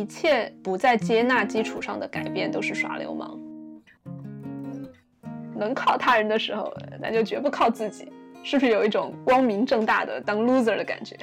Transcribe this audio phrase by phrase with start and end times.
[0.00, 3.38] 一切不在接纳基础上的改变都是耍流氓。
[5.54, 8.10] 能靠他人的时候，那就绝不靠自己。
[8.42, 11.14] 是不是有一种光明正大的当 loser 的感觉？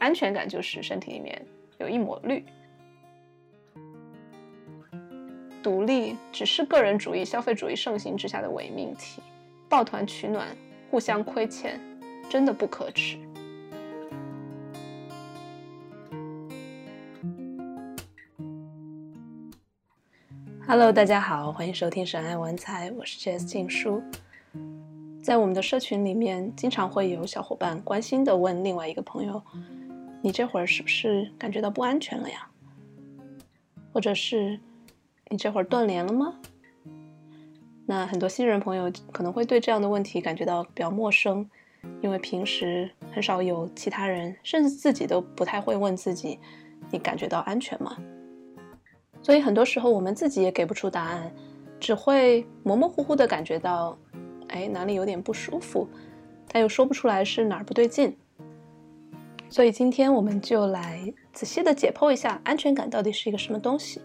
[0.00, 1.40] 安全感就是身体里面
[1.78, 2.44] 有一抹绿。
[5.62, 9.22] 独立只是个人主义、消费主义盛行之下的伪命题，
[9.68, 10.48] 抱团取暖、
[10.90, 11.80] 互相亏欠，
[12.28, 13.16] 真的不可耻。
[20.68, 24.02] Hello，大家好，欢迎收听《神爱玩财》，我是 Jess 静书。
[25.22, 29.40] 在我们的社群里面，经常会有小伙伴关心的问另外一个朋友
[30.20, 32.48] ：“你这会儿是不是感觉到不安全了呀？”
[33.94, 34.58] 或者是
[35.30, 36.34] “你这会儿断联了吗？”
[37.86, 41.48] 那很多新人朋友可能会对这样的问题感觉到比较陌生，
[42.02, 46.40] 因为平时很少有其他人，甚至自己都不太会问自己
[46.90, 47.96] ：“你感觉到安全吗？”
[49.26, 51.34] 所以很多时候我们自己也给不出答案，
[51.80, 53.98] 只会模模糊糊的感觉到，
[54.46, 55.88] 哎，哪里有点不舒服，
[56.46, 58.16] 但又说不出来是哪儿不对劲。
[59.50, 64.00] 所以今天我们就来仔细的解剖一下安全感到底是一个什么东西。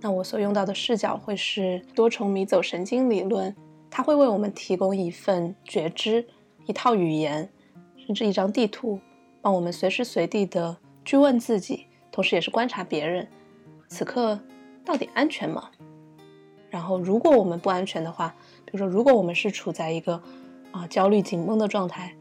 [0.00, 3.54] 那我所用到的视角会是多重迷走神经理论，
[3.90, 6.26] 它会为我们提供一份觉知、
[6.64, 7.46] 一套语言，
[8.06, 8.98] 甚至一张地图，
[9.42, 13.28] 帮我们随时随地的去问自己，同时也是观察别人。
[13.90, 14.38] 此刻
[14.84, 15.68] 到底安全吗？
[16.70, 20.22] 然后，如果我们不安全的话，比如说，如果我们是处在一个
[20.70, 22.14] 啊焦虑紧绷的状态，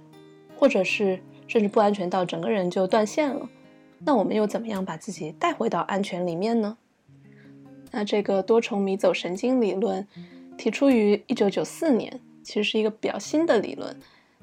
[0.58, 3.48] 或者是甚至不安全到整个人就断线了，
[4.00, 6.76] 那我们又怎么样把自己带回到安全里面呢？
[7.92, 10.06] 那这个多重迷走神经理论
[10.58, 13.96] 提出于一九九四年，其实是一个比较新的理论，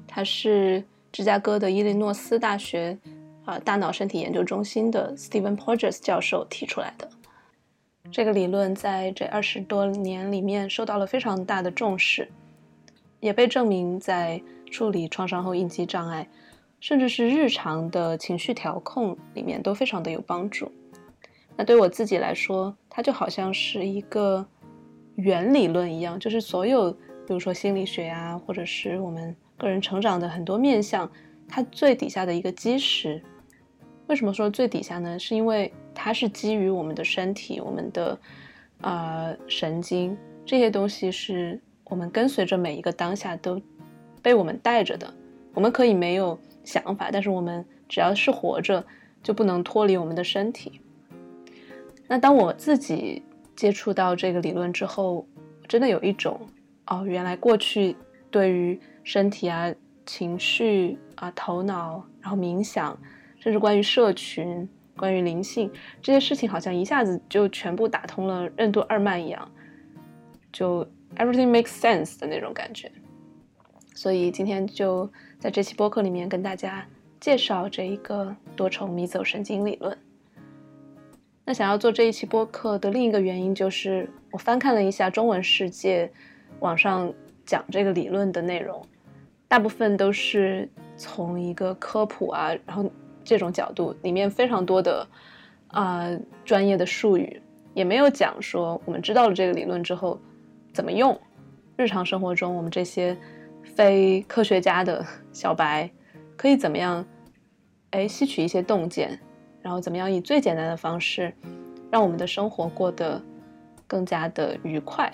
[0.07, 2.97] 它是芝加哥的伊利诺斯大学
[3.43, 7.09] 啊大脑身体研究中心的 Steven Porges 教授提出来的。
[8.11, 12.29] 这个理论在这二十多年里面受到了非常大的重视，
[13.19, 14.41] 也被证明在
[14.71, 16.27] 处理创伤后应激障碍，
[16.79, 20.71] 甚至是日常的情绪调控里面都非常的有帮助。
[21.55, 24.45] 那对我自己来说，它就好像是一个
[25.15, 31.11] 原理论一样，就是所有，比如说心理学呀，或者是我们个人成长的很多面向，
[31.47, 33.21] 它最底下的一个基石。
[34.07, 35.19] 为什么说最底下呢？
[35.19, 38.15] 是因为它是基于我们的身体、我们的
[38.81, 40.15] 啊神经
[40.45, 43.59] 这些东西，是我们跟随着每一个当下都
[44.21, 45.11] 被我们带着的。
[45.55, 48.85] 我们可以没有想法，但是我们只要是活着，
[49.23, 50.79] 就不能脱离我们的身体。
[52.07, 53.23] 那当我自己
[53.55, 55.27] 接触到这个理论之后，
[55.67, 56.39] 真的有一种
[56.85, 57.95] 哦，原来过去
[58.29, 59.73] 对于身体啊、
[60.05, 62.95] 情绪啊、头脑，然后冥想。
[63.39, 65.71] 甚至关于社群、关于灵性
[66.01, 69.49] 这些事情，好像一下子就全部打通了任督二脉一样，
[70.51, 70.83] 就
[71.15, 72.91] everything makes sense 的那种感觉。
[73.93, 75.09] 所以今天就
[75.39, 76.85] 在这期播客里面跟大家
[77.19, 79.97] 介绍这一个多重迷走神经理论。
[81.45, 86.11] 那想要做这一期播客的另一个原因，就是我翻看了一下中文世界
[86.59, 87.13] 网上
[87.45, 88.85] 讲这个理论的内容，
[89.47, 92.91] 大部分都是从一个科普啊，然后。
[93.27, 95.05] 这种角度里面非常多的
[95.67, 96.09] 啊
[96.45, 97.41] 专业的术语，
[97.73, 100.17] 也没有讲说我们知道了这个理论之后
[100.73, 101.19] 怎么用。
[101.75, 103.15] 日常生活中，我们这些
[103.75, 105.89] 非科学家的小白
[106.37, 107.05] 可以怎么样？
[107.91, 109.19] 哎，吸取一些洞见，
[109.61, 111.33] 然后怎么样以最简单的方式
[111.91, 113.21] 让我们的生活过得
[113.85, 115.11] 更加的愉快？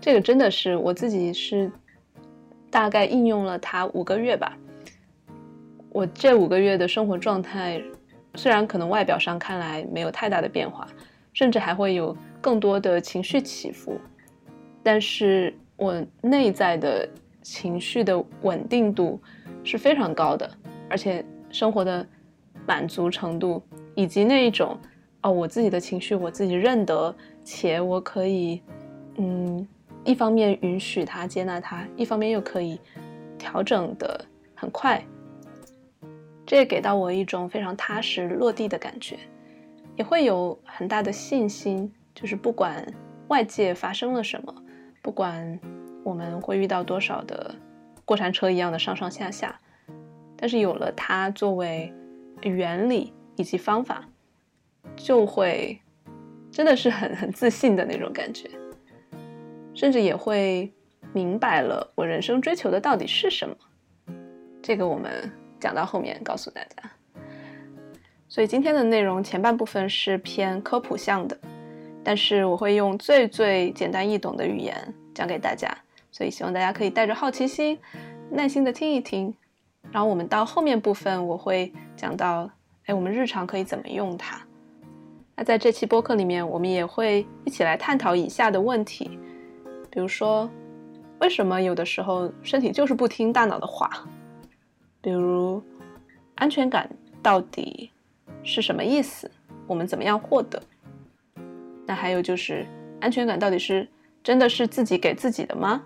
[0.00, 1.70] 这个真的是我自己是
[2.70, 4.56] 大概应用了它五个月吧。
[5.90, 7.82] 我这五个月的生活状态，
[8.34, 10.86] 虽然可能外表上看来没有太大的变化，
[11.32, 13.98] 甚至还会有更多的情绪起伏，
[14.82, 17.08] 但是我内在的
[17.42, 19.20] 情绪的稳定度
[19.64, 20.48] 是非常高的，
[20.90, 22.06] 而且生活的
[22.66, 23.62] 满足程度
[23.94, 24.78] 以及那一种
[25.22, 28.62] 哦，我自己的情绪我自己认得，且我可以，
[29.16, 29.66] 嗯，
[30.04, 32.78] 一方面允许它、接纳它，一方面又可以
[33.38, 34.24] 调整的
[34.54, 35.02] 很快。
[36.48, 39.18] 这也给到我一种非常踏实落地的感觉，
[39.96, 41.92] 也会有很大的信心。
[42.14, 42.82] 就是不管
[43.28, 44.54] 外界发生了什么，
[45.02, 45.60] 不管
[46.02, 47.54] 我们会遇到多少的
[48.06, 49.60] 过山车一样的上上下下，
[50.38, 51.92] 但是有了它作为
[52.40, 54.08] 原理以及方法，
[54.96, 55.78] 就会
[56.50, 58.48] 真的是很很自信的那种感觉，
[59.74, 60.72] 甚至也会
[61.12, 63.54] 明白了我人生追求的到底是什么。
[64.62, 65.30] 这个我们。
[65.60, 66.90] 讲到后面告诉大家，
[68.28, 71.38] 所以今天的内容前半部分是偏科普向的，
[72.04, 75.68] 但是我会用最最简单易懂的语言讲给大家，
[76.10, 77.78] 所以希望大家可以带着好奇心，
[78.30, 79.34] 耐心的听一听。
[79.90, 82.50] 然后我们到后面部分，我会讲到，
[82.84, 84.38] 哎，我们日常可以怎么用它。
[85.34, 89.18] 那在这期播客里面，我们也会一起来探讨以下的问题，
[89.90, 90.50] 比如说，
[91.20, 93.88] 为什么有的时候身体就是不听大脑的话？
[95.00, 95.62] 比如，
[96.34, 96.90] 安全感
[97.22, 97.90] 到底
[98.42, 99.30] 是什么意思？
[99.66, 100.62] 我们怎么样获得？
[101.86, 102.66] 那还有就是，
[103.00, 103.88] 安全感到底是
[104.22, 105.82] 真的是自己给自己的吗？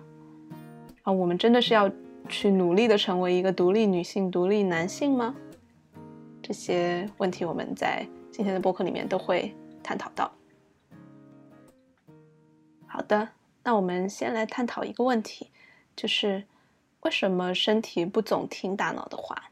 [1.03, 1.91] 啊，我们真的是要？
[2.29, 5.35] 去努力的成为一个独立女性、独立男性吗？
[6.41, 10.31] 这些问题我们在今天的播客里面都会探讨到。
[12.87, 13.27] 好的，
[13.61, 15.49] 那我们先来探讨一个问题，
[15.97, 16.45] 就是
[17.03, 19.49] 为什么身体不总听大脑的话？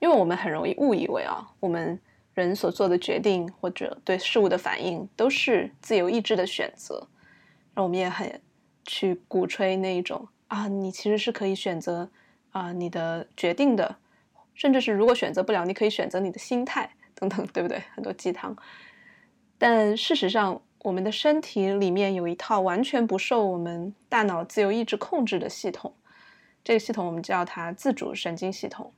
[0.00, 2.00] 因为我们很容易误以为啊，我们
[2.34, 7.06] 人所做的决定或者对事物的反应都是自由意志的选择，
[7.74, 8.40] 那我们也很
[8.84, 10.26] 去鼓吹那一种。
[10.48, 12.10] 啊，你其实是可以选择
[12.50, 13.96] 啊你的决定的，
[14.54, 17.82] 甚至是如果选择不了，你可以选择你的心态等等，对不对？
[17.94, 18.56] 很多鸡汤。
[19.56, 25.94] 但事实上，我们的身体里面有一套完全不受我们大脑自由意志控制的系统，
[26.64, 28.92] 这个系统我们叫它自主神经系统，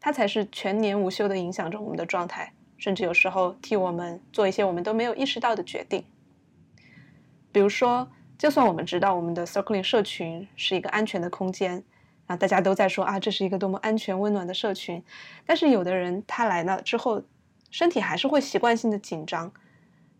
[0.00, 6.04] 它才是全年无休的影响着我们的状态，甚至有时候替我们做一些我们都没有意识到的决定，
[7.52, 8.08] 比如说。
[8.36, 11.82] 就算我们知道我们的 Circling 社群是一个安全的空间，
[12.26, 15.02] 啊，大家都在说啊，这是一个多么安全温暖的社群，
[15.46, 17.22] 但是有的人他来了之后，
[17.70, 19.52] 身体还是会习惯性的紧张，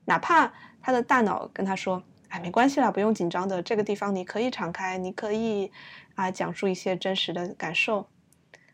[0.04, 5.70] 哪怕他的大脑跟他说，哎，没关系啦，不用紧张的，这个地方你可以敞开，你可以
[6.16, 8.08] 啊讲述一些真实的感受，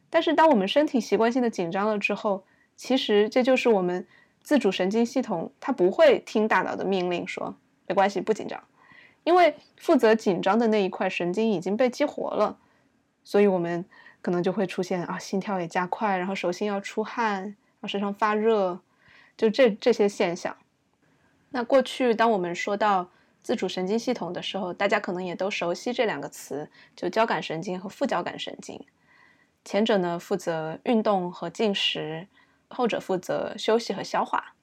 [0.09, 2.43] 但是当我们身体习惯性的紧张了之后，
[2.75, 4.07] 其实这就是我们
[4.43, 7.55] 自主神经系统它不会听大脑的命令，说
[7.87, 8.59] 没关系，不紧张。
[9.25, 12.57] 因为负责紧张的那一块神经已经被激活了，
[13.23, 13.85] 所以我们
[14.23, 18.81] 可能就会出现啊，心跳也加快，然后手心要出汗，然后，身上发热，
[19.37, 20.57] 就这这些现象。
[21.51, 23.11] 那过去当我们说到
[23.43, 28.85] 自主神经系统的时候，大家可能也都熟悉这两个词，就交感神经和副交感神经。
[29.65, 32.27] 前者呢负责运动和进食，
[32.69, 34.55] 后者负责休息和消化，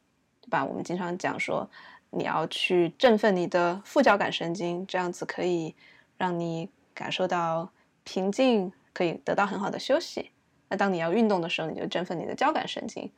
[0.42, 0.64] 对吧？
[0.66, 1.70] 我们经常讲说。
[2.10, 5.76] 你要去振奋你的副交感神经，这样子可以
[6.18, 7.70] 让你感受到
[8.06, 10.32] 平静，可以得到很好的休息。
[10.70, 13.12] 那当你要运动的时候，你就振奋你的交感神经。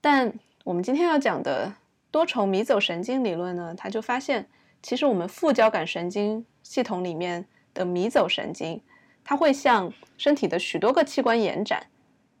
[0.00, 1.72] 但我们今天要讲的
[2.16, 4.48] 多重迷走神经理论呢，它就发现，
[4.80, 8.80] 其实我们副交感神经系统里面的迷走神经，
[9.22, 11.88] 它会向身体的许多个器官延展，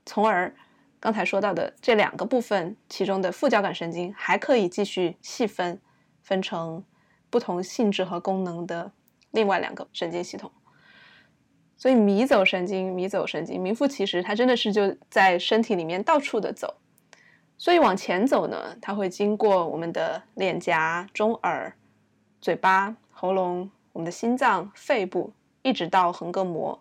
[0.06, 0.54] 从而。
[0.98, 5.78] 刚才说到的这两个部分，其中的副交感神经还可以继续细分，
[6.22, 6.82] 分成
[7.28, 8.90] 不同性质和功能的
[9.30, 10.50] 另外两个神经系统。
[11.76, 16.78] 所以迷走神经，迷走神经名副其实，它真的是就在身体里面到处的走。
[17.58, 21.74] 所以往前走呢，它会经过我们的脸颊、中耳、
[22.40, 25.32] 嘴巴、喉咙、我们的心脏、肺部，
[25.62, 26.78] 一直到横膈膜。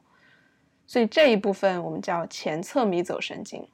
[0.85, 3.67] 所以这一部分我们叫前侧迷走神经。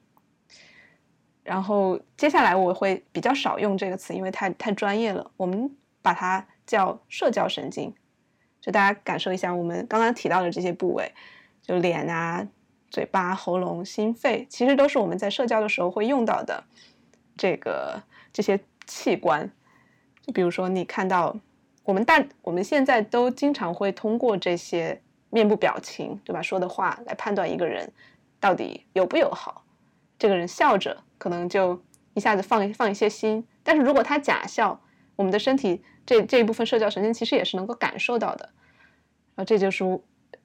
[1.43, 5.31] 然后接下来我会比较少用这个词，因为太太专业了。
[5.35, 7.93] 我们把它叫社交神经，
[8.61, 11.11] 就大家感受一下，我们刚刚提到的这些部位，
[11.63, 12.47] 就脸啊、
[12.91, 16.63] 嘴巴、喉咙、心肺，其实都是我们在社交的时候会用到的
[17.37, 18.01] 这个
[18.33, 19.51] 这些器官。
[20.21, 21.35] 就比如说，你看到
[21.83, 26.41] 我们大我们现在都经常会通过这些面部表情，对吧？
[26.41, 27.91] 说的话来判断一个人
[28.39, 29.63] 到底友不友好。
[30.17, 31.03] 这个人笑着。
[31.21, 31.79] 可能就
[32.15, 34.81] 一下子放放一些心，但是如果他假笑，
[35.15, 38.49] 我们的身体这这一部分社交神经其实也是能够感受到的，
[39.35, 39.83] 啊，这就是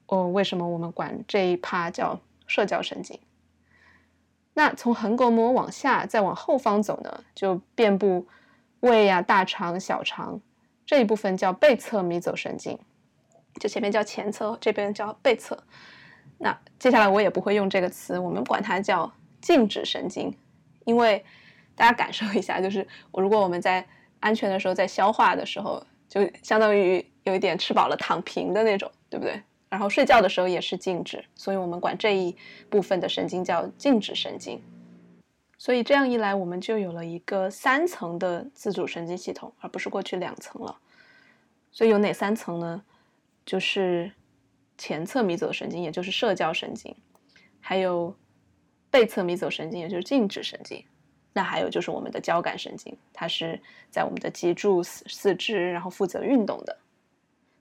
[0.05, 3.19] 哦为什么我们管这一趴叫社交神经。
[4.57, 8.25] 那从横膈膜往下再往后方走呢，就遍布
[8.79, 10.41] 胃呀、大肠、小肠
[10.83, 12.75] 这一部分叫背侧迷走神经，
[13.59, 15.55] 就前面叫前侧，这边叫背侧。
[16.39, 20.35] 那接下来我也不会用这个词，我们管它叫静止神经。
[20.85, 21.23] 因为
[21.75, 23.85] 大家感受一下，就是如果我们在
[24.21, 29.39] 安全的时候在消化的时候，就相当于有一点吃饱了躺平的那种，对不对？
[29.69, 32.35] 然后睡觉的时候也是静止，所以我们管这一
[32.69, 34.61] 部分的神经叫静止神经。
[35.57, 40.77] 所以这样一来，我们就有了一个三层的自主神经系统，而不是过去两层了。
[41.71, 42.83] 所以有哪三层呢？
[43.45, 44.11] 就是
[44.77, 46.95] 前侧迷走神经，也就是社交神经，
[47.59, 48.15] 还有。
[48.89, 50.81] 背侧迷走神经，也就是静止神经，
[51.33, 56.75] 那还有就是我们的交感神经，它是在我们的脊柱四四肢，然后负责运动的，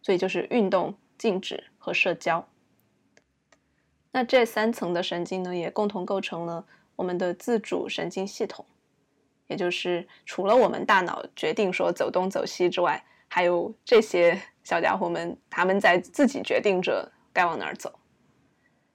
[0.02, 2.48] 所以就是运动、静止和社交。
[4.12, 8.64] 那这三层的神经呢，也共同构成了我们的自主神经系统，
[9.46, 17.98] 也就是除了我们大脑决定说走东走西之外，还有这些小家伙们，他们在自己决定着该往哪儿走。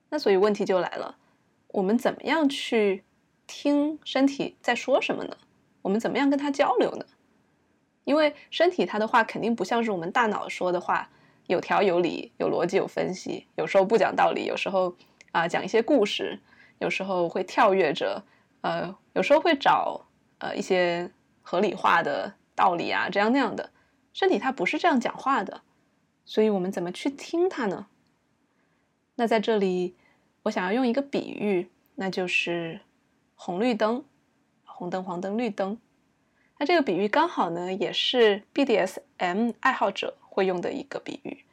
[0.10, 1.16] 那所以问题就来了，
[1.68, 3.04] 我们怎么样去
[3.46, 5.38] 听身体在说什么呢？
[5.84, 7.06] 我们怎么样跟他交流呢？
[8.04, 11.08] 因为身体它的话肯定不像是我们大脑说的话，
[11.48, 14.96] 有条有理、有逻辑、有分析，有时候不讲道理，有时候。
[15.34, 16.38] 啊，讲一些故事，
[16.80, 18.22] 有时候会跳跃着，
[18.60, 20.02] 呃，有时候会找
[20.40, 21.10] 呃一些
[21.42, 23.72] 合理化的道理啊，这样那样的。
[24.12, 25.62] 身体它不是这样讲话的，
[26.26, 27.88] 所以我们怎么去听它呢？
[29.16, 29.96] 那在这里，
[30.44, 32.82] 我想要用一个比喻，那就是
[33.36, 34.04] 红绿灯，
[34.66, 35.80] 红灯、黄灯、绿灯。
[36.58, 41.46] 那这个比喻刚好呢，也是 BDSM 爱好者会用的一个比喻，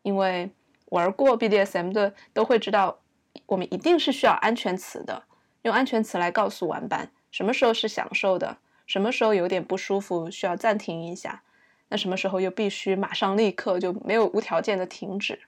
[0.00, 0.50] 因为。
[0.90, 2.98] 玩过 BDSM 的都会知道，
[3.44, 5.22] 我们一定是需要安全词的，
[5.60, 11.42] 用安全词来告诉玩伴什么时候是享受的，什么时候有点不舒服需要暂停一下，
[11.90, 15.38] 那什么时候又必须马上立刻就没有无条件的停止。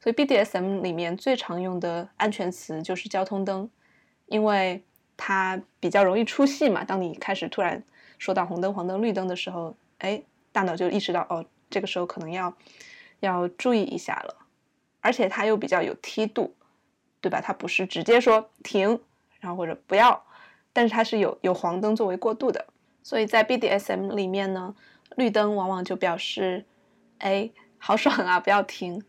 [0.00, 3.68] 所以 BDSM 里面最常用的安全词就是交通灯，
[4.28, 4.82] 因为
[5.18, 6.84] 它比较容易出戏嘛。
[6.84, 7.84] 当你开始突然
[8.16, 10.22] 说到红灯、黄灯、绿灯的时候，哎，
[10.58, 12.52] 大脑就意识到哦，这个时候可能要。
[13.20, 14.36] 要注意一下了，
[15.00, 16.54] 而且它又比较有梯度，
[17.20, 17.40] 对吧？
[17.40, 19.00] 它不是直接说停，
[19.40, 20.24] 然后或者不要，
[20.72, 22.64] 但是它是有有黄灯作为过渡的。
[23.02, 24.72] 所以在 BDSM 里面呢，
[25.16, 26.64] 绿灯往往就表示，
[27.18, 29.02] 哎，好爽啊，不要停。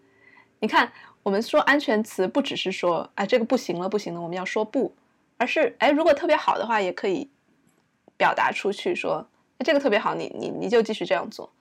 [0.60, 0.92] 你看，
[1.22, 4.96] 我们说安全词不只是说，哎，这个不行了，不行了，我们要说不，
[5.38, 7.30] 而是，哎，如果特别好的话，也可以
[8.18, 9.30] 表达出去说，
[9.64, 11.52] 这个特别好，你你你就继续这样做。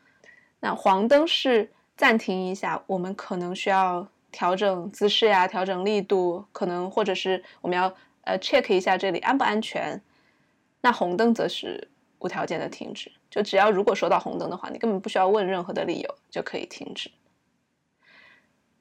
[0.61, 1.71] 那黄灯是。
[1.99, 10.01] 暂停一下，我们可能需要调整姿势呀，调整力度，可能或者是我们要呃 check 一下这里安不安全。
[10.81, 11.89] 那红灯则是
[12.21, 17.11] 无条件的停止，就只要如果说到红灯的话，你根本不需要问任何的理由就可以停止。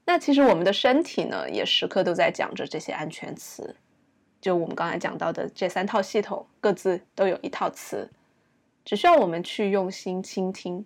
[0.05, 3.75] 那其实我们的身体呢，也时刻都在讲着这些安全词，
[4.39, 8.07] 就我们刚才讲到的这三套系统，各自都有一套词，
[8.88, 10.86] 只需要我们去用心倾听。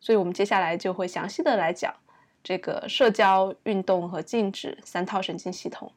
[0.00, 1.94] 所以，我们接下来就会详细的来讲
[2.42, 5.92] 这个社交、运动和静止三套神经系统。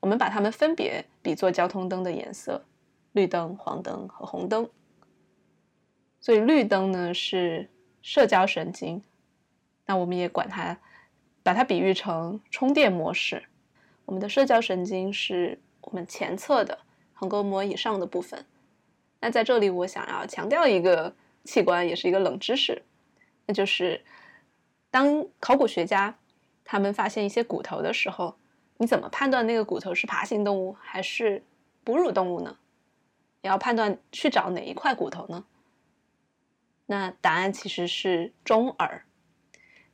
[0.00, 2.64] 我们把它们分别比作交通灯的颜色：
[3.12, 4.66] 绿灯、黄灯和红灯。
[6.18, 7.68] 所以，绿灯呢是
[8.00, 9.02] 社交神经，
[9.84, 10.80] 那我们也管它，
[11.42, 13.42] 把它比喻成充电模式。
[14.06, 16.78] 我们的社交神经是我们前侧的
[17.12, 18.46] 横膈膜以上的部分。
[19.24, 21.14] 那在这里，我想要强调一个
[21.44, 22.82] 器官，也是一个冷知识。
[23.46, 24.04] 那就是，
[24.90, 26.18] 当考古学家
[26.64, 28.34] 他们发现一些骨头的时候，
[28.78, 31.44] 你怎么判断那个骨头是爬行动物还是
[31.84, 32.56] 哺乳动物呢？
[33.42, 35.44] 你要判断去找哪一块骨头呢？
[36.86, 39.04] 那答案其实是中耳，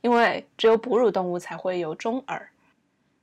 [0.01, 2.49] 因为只有哺乳动物才会有中耳，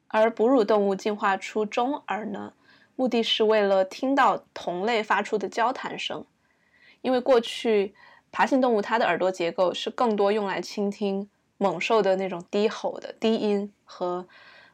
[0.07, 2.53] 而哺乳动物进化出中耳呢，
[2.97, 6.27] 目的是为了听到同类发出的交谈声，
[7.03, 7.95] 因为过去。
[8.33, 11.27] 爬行动物它的耳朵结构是更多用来倾听
[11.57, 14.27] 猛兽的那种低吼的低音和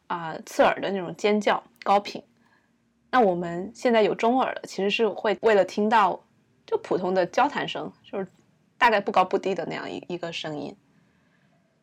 [0.08, 2.20] 啊刺耳的那种尖叫高频。
[3.12, 6.24] 那我们现在有中耳的，其实是会为了听到
[6.66, 8.26] 就普通的交谈声，就是
[8.78, 10.74] 大概不高不低的那样一一个声音。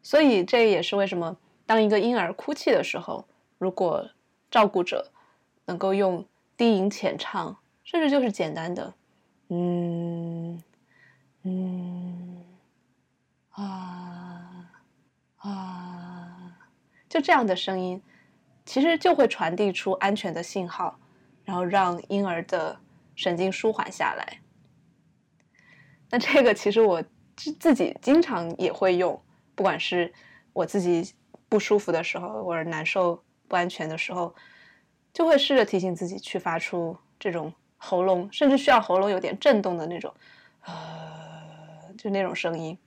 [0.04, 3.26] 所以这也是为什么当一个婴儿哭泣的时候，
[3.58, 4.06] 如果
[4.52, 5.10] 照顾者
[5.66, 6.26] 能够用
[6.60, 8.94] 低吟浅唱，甚至就是简单的
[9.48, 10.62] 嗯。
[11.44, 12.44] 嗯，
[13.52, 14.70] 啊
[15.38, 16.58] 啊，
[17.08, 18.04] 就这样的声音，
[18.66, 21.00] 其实就会传递出安全的信号，
[21.46, 22.78] 然后让婴儿的
[23.16, 24.42] 神经舒缓下来。
[26.10, 27.02] 那这个其实我
[27.38, 29.24] 自自己经常也会用，
[29.56, 30.14] 不管是
[30.52, 31.14] 我自己
[31.48, 34.36] 不舒服的时候，或者难受、不安全的时候，
[35.14, 40.14] 就会试着提醒自己去发出这种喉咙，甚至需要喉咙有点震动的那种，
[40.62, 41.16] 啊。
[41.98, 42.78] 就那种声音，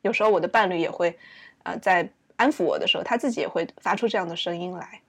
[0.00, 1.18] 有时候我的伴侣也会，
[1.64, 5.02] 啊，在安抚我的时候，他自己也会发出这样的声音来，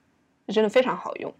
[0.47, 1.33] 真的非常好用。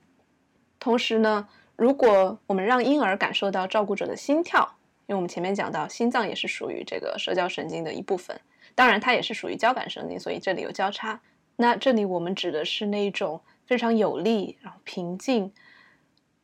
[0.80, 4.76] 同时呢，如果我们让婴儿感受到照顾者的心跳，
[5.08, 8.40] 因为我们前面讲到，心脏也是属于这个社交神经的一部分，
[8.76, 11.20] 当然它也是属于交感神经，所以这里有交叉。
[11.58, 15.52] 那这里我们指的是那一种非常有力，然后平静，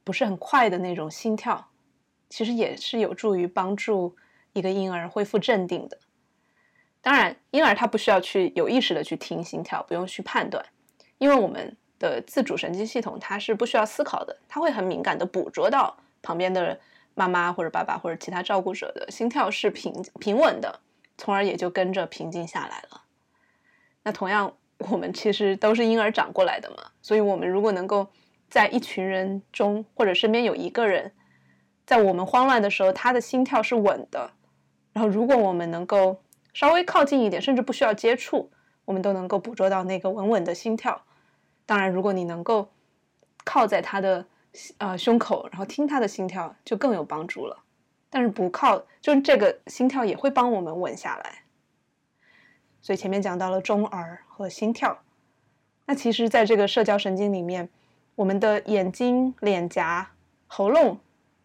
[0.04, 1.70] 不是很快的那种心跳，
[2.30, 4.16] 其实也是有助于帮助
[4.54, 5.98] 一个婴儿恢复镇定的。
[7.02, 10.64] 当然，婴儿他不需要去有意识的去听心跳，不用去判断，
[11.18, 16.80] 因为我们的自主神经系统它是不需要思考的，它会很敏感的捕捉到旁边的
[17.16, 20.80] 妈妈或者爸爸或者其他照顾者的心跳是平平稳的，
[21.18, 23.02] 从而也就跟着平静下来了。
[24.04, 24.56] 那同样，
[24.90, 28.08] 我们其实都是婴儿长过来的嘛，所以我们如果能够
[28.50, 31.12] 在一群人中或者身边有一个人，
[31.86, 34.32] 在我们慌乱的时候，他的心跳是稳的，
[34.94, 36.22] 然后如果我们能够。
[36.54, 38.52] 稍微靠近一点，甚至不需要接触，
[38.84, 41.02] 我们都能够捕捉到那个稳稳的心跳。
[41.66, 42.68] 当然，如果你能够
[43.46, 44.26] 靠在他的
[44.78, 47.58] 呃胸口，然后听他的心跳，就更有帮助了。
[48.10, 51.41] 但是不靠，就是这个心跳也会帮我们稳下来。
[52.82, 54.98] 所以前面讲到了中耳和心跳，
[55.86, 57.70] 那其实在这个社交神经里面，
[58.16, 60.12] 我们的眼睛、脸颊、
[60.48, 61.00] 喉咙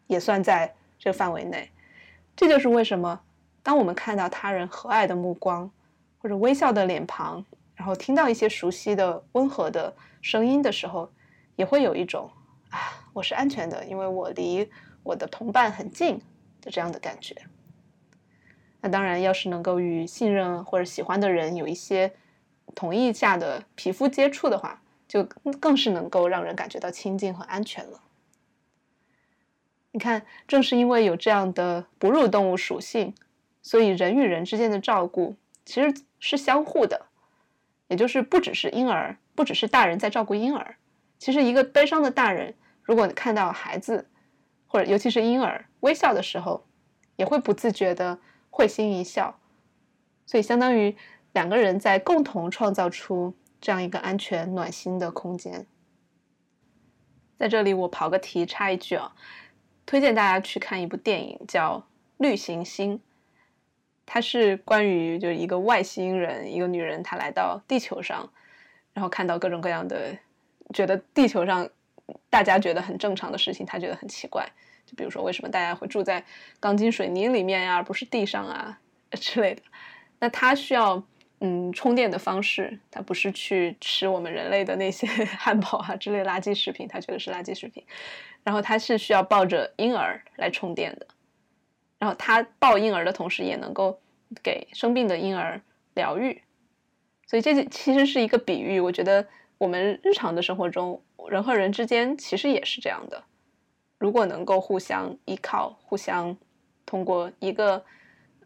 [0.07, 1.71] 也算在这个范围内。
[2.35, 3.21] 这就是为什么。
[3.63, 5.71] 当我们看到他人和蔼的目光，
[6.19, 11.11] 或者微笑的脸庞，然后听到一些熟悉的温和的声音的时候，
[11.57, 12.31] 也会有一种
[12.71, 12.79] 啊，
[13.13, 14.71] 我是安全的，因为我离
[15.03, 16.21] 我的同伴很近
[16.61, 17.35] 的这样的感觉。
[18.81, 22.13] 那当然，要是能够与信任或者喜欢的人有一些
[22.75, 25.25] 同意下的皮肤接触的话，就
[25.61, 28.01] 更是能够让人感觉到亲近和安全了。
[29.93, 33.15] 你看，正是因为有这样的哺乳动物属性。
[33.63, 37.07] 所以，人与人之间的照顾其实是相互的，
[37.89, 40.77] 也就是不只是婴儿，不只是大人在照顾婴儿。
[41.19, 42.55] 其实，一个悲伤的大人，
[42.85, 44.09] 如果看到孩子，
[44.69, 46.65] 或者尤其是婴儿微笑的时候，
[47.17, 48.17] 也会不自觉的
[48.57, 49.39] 会心一笑。
[50.25, 50.97] 所以，相当于
[51.35, 55.67] 两个人在共同创造出这样一个安全暖心的空间。
[57.37, 59.15] 在这里，我跑个题，插一句啊，
[59.85, 61.79] 推荐大家去看一部电影，叫
[62.17, 62.99] 《绿行星》。
[64.07, 68.33] 它是关于就一个外星人，一个女人，她来到地球上，
[68.95, 70.17] 然后看到各种各样的，
[70.73, 71.69] 觉得地球上
[72.31, 74.49] 大家觉得很正常的事情，她觉得很奇怪。
[74.87, 76.25] 就比如说，为什么大家会住在
[76.59, 78.79] 钢筋水泥里面呀，而不是地上啊
[79.13, 79.63] 之类的？
[80.21, 81.03] 那它需要
[81.41, 87.85] 嗯充电的方式，它不是去吃我们人类的那些 汉堡啊之类垃圾食品，它觉得是垃圾食品。
[88.45, 91.07] 然后它是需要抱着婴儿来充电的。
[91.99, 93.99] 然后他抱婴儿的同时，也能够
[94.43, 95.59] 给生病的婴儿
[95.95, 96.43] 疗愈，
[97.27, 98.79] 所以这其实是一个比喻。
[98.79, 103.25] 我觉得我们日常的生活中，人和人之间其实也是这样的。
[103.99, 106.37] 如果能够互相依靠，互相
[106.85, 107.85] 通过一个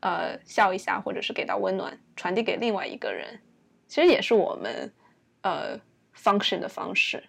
[0.00, 3.40] 呃笑一下，或者是给到温暖，传递给另外一个人，
[3.86, 4.92] 其实也是我们
[5.42, 5.78] 呃
[6.16, 7.22] function 的方式。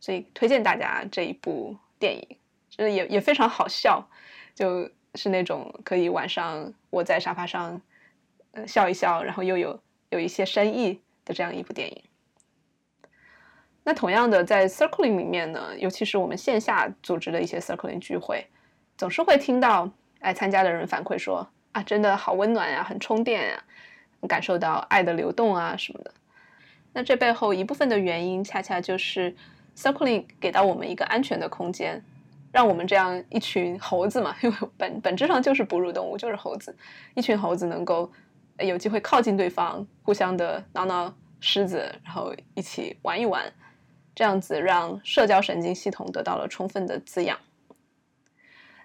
[0.00, 2.36] 所以推荐大家这一部电影，
[2.70, 4.08] 就是也也非常好笑，
[4.54, 4.90] 就。
[5.14, 7.80] 是那种可以晚上窝在沙发上，
[8.52, 12.04] 呃笑一笑，然后又有有一些深意的这样一部电影。
[13.88, 18.46] 那同样的，在 circling 里面呢，尤其是我们线下组织的一些 circling 聚会，
[18.98, 23.64] 总是会听到来参加的人反馈说啊，真的好温暖呀，很充电呀，
[24.28, 26.12] 感受到爱的流动啊什么的。
[26.92, 29.34] 那这背后一部分的原因，恰恰就是
[29.74, 32.04] circling 给到我们一个安全的空间。
[32.52, 36.76] 让我们这样一群猴子嘛，因为本本质上就是哺乳动物，就是猴子，
[37.14, 38.12] 一群猴子能够
[38.58, 43.50] 有机会靠近对方，互相的挠挠狮子，然后一起玩一玩，
[44.18, 47.38] 这样子让社交神经系统得到了充分的滋养。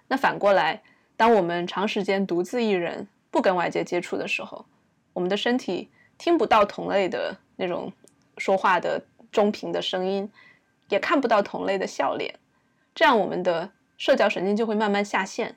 [0.06, 0.80] 那反过来，
[1.16, 4.64] 当我们长时间独自一人，不跟外界接触的时候，
[5.12, 7.92] 我们的身体听不到同类的那种
[8.38, 10.30] 说话的中频的声音，
[10.88, 12.38] 也看不到同类的笑脸。
[12.94, 15.56] 这样，我们的社交神经就会慢慢下线。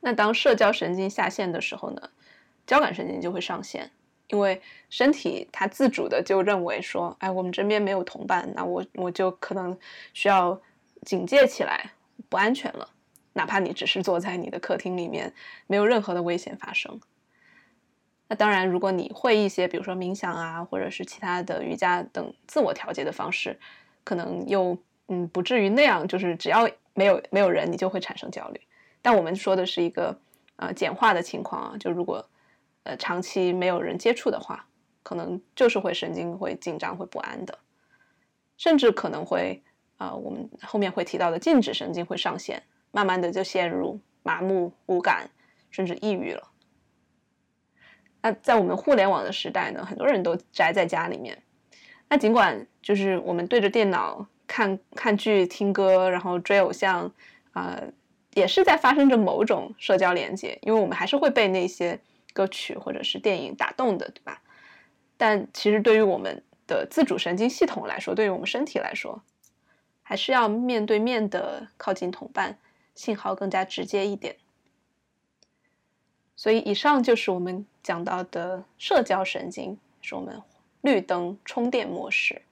[0.00, 2.08] 那当社交神经下线的时候呢，
[2.66, 3.90] 交感神经就会上线，
[4.32, 9.78] 因为身体它自主的就认为说，哎，我们这边没有同伴，那我我就可能
[10.12, 10.60] 需要
[11.02, 11.92] 警戒起来，
[12.28, 12.88] 不安全了。
[13.34, 15.32] 哪怕你只是坐在你的客厅里面，
[15.66, 17.00] 没有任何的危险发生。
[18.26, 23.58] 那当然，如果你会一些，比如说冥想啊，或者是其他的瑜伽等自我调节的方式，
[24.02, 24.76] 可能又。
[25.08, 28.60] 嗯，不至于那样，就是只要没有没有人，你就会产生焦虑。
[29.02, 30.16] 但我们说的是一个
[30.56, 32.24] 呃简化的情况啊，就如果
[32.84, 34.66] 呃长期没有人接触的话，
[35.02, 37.58] 可能就是会神经会紧张、会不安的，
[38.56, 39.62] 甚至可能会
[39.96, 45.30] 啊，我们后面会提到的禁止神经会上线，慢慢的就陷入麻木、无感，
[45.70, 46.48] 甚至抑郁了。
[48.20, 51.42] 那在我们互联网的时代呢，很多人都宅在家里面，
[52.08, 54.26] 那尽管就是我们对着电脑。
[54.44, 57.10] 看看剧、听歌，然后追偶像，
[57.52, 57.80] 啊，
[58.34, 61.98] 也是在发生着某种社交连接，因为我们还是会被那些
[62.32, 64.42] 歌曲或者是电影打动的，对吧？
[65.16, 69.22] 但其实对于我们的自主神经系统来说，对于我们身体来说，
[70.02, 72.58] 还是要面对面的靠近同伴，
[72.94, 74.36] 信号更加直接一点。
[76.34, 80.42] 所以，以上就是我们讲到的社交神经，是我们
[80.80, 82.42] 绿灯充电模式。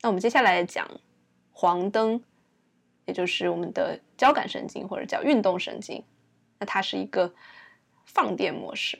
[0.00, 0.90] 那我们接下来讲
[1.52, 2.20] 黄灯，
[3.04, 6.02] 也就是我们的交感神经或者叫运动神经。
[6.58, 7.32] 那它是一个
[8.14, 8.98] 放电模式。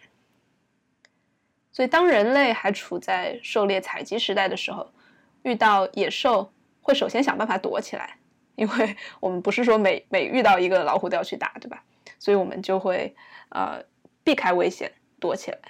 [1.72, 4.92] 所以，当人类还处在狩猎采集时代的时候，
[5.42, 8.18] 遇到野兽会首先想办法躲起来，
[8.56, 11.82] 因为 我们不是说每每遇到一个老虎都要去打，对吧？
[12.18, 13.16] 所以我们就会。
[13.50, 13.80] 呃，
[14.24, 15.60] 避开危险，躲起来，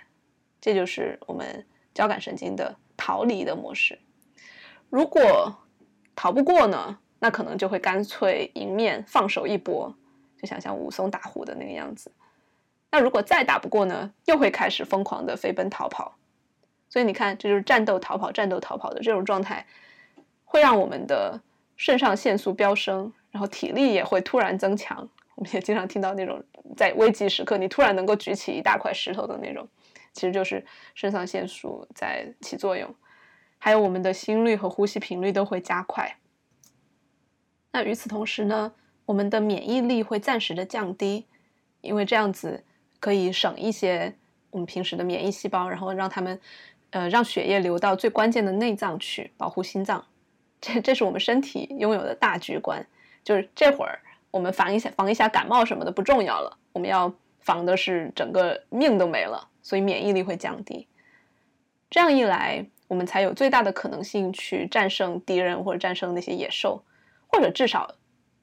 [0.59, 3.99] 这就是我们交感神经的逃离的模式。
[4.89, 5.55] 如果
[6.17, 9.95] 逃不过呢，那可能就会干脆迎面放手一搏，
[10.41, 12.11] 就想像武松打虎的那个样子。
[12.95, 16.15] 那如果再打不过呢，又会开始疯狂的飞奔逃跑。
[16.89, 19.67] 所以你看，这就是战斗逃跑、战斗逃跑的这种状态，
[20.45, 21.41] 会让我们的
[21.75, 25.09] 肾上腺素飙升，然后体力也会突然增强。
[25.35, 26.41] 我们也经常听到那种
[26.77, 29.67] 在危急时刻，你突然能够举起一大块石头的那种，
[30.13, 32.95] 其实就是肾上腺素在起作用。
[33.59, 36.17] 还有我们的心率和呼吸频率都会加快。
[37.73, 38.73] 那与此同时呢，
[39.05, 41.27] 我们的免疫力会暂时的降低，
[41.81, 42.63] 因为这样子
[43.05, 44.14] 可以省一些
[44.51, 46.40] 我们平时的免疫细胞，然后让他们
[46.88, 50.03] 呃让血液流到最关键的内脏去保护心脏。
[50.59, 52.83] 这这是我们身体拥有的大局观，
[53.23, 54.01] 就是这会儿。
[54.31, 60.88] 我们防一下，防一下感冒什么的不重要了，我们要防的是整个命都没了，所以免疫力会降低。
[61.90, 66.83] 这样一来，我们才有最大的可能性去战胜敌人或者战胜那些野兽，
[67.27, 67.97] 或者至少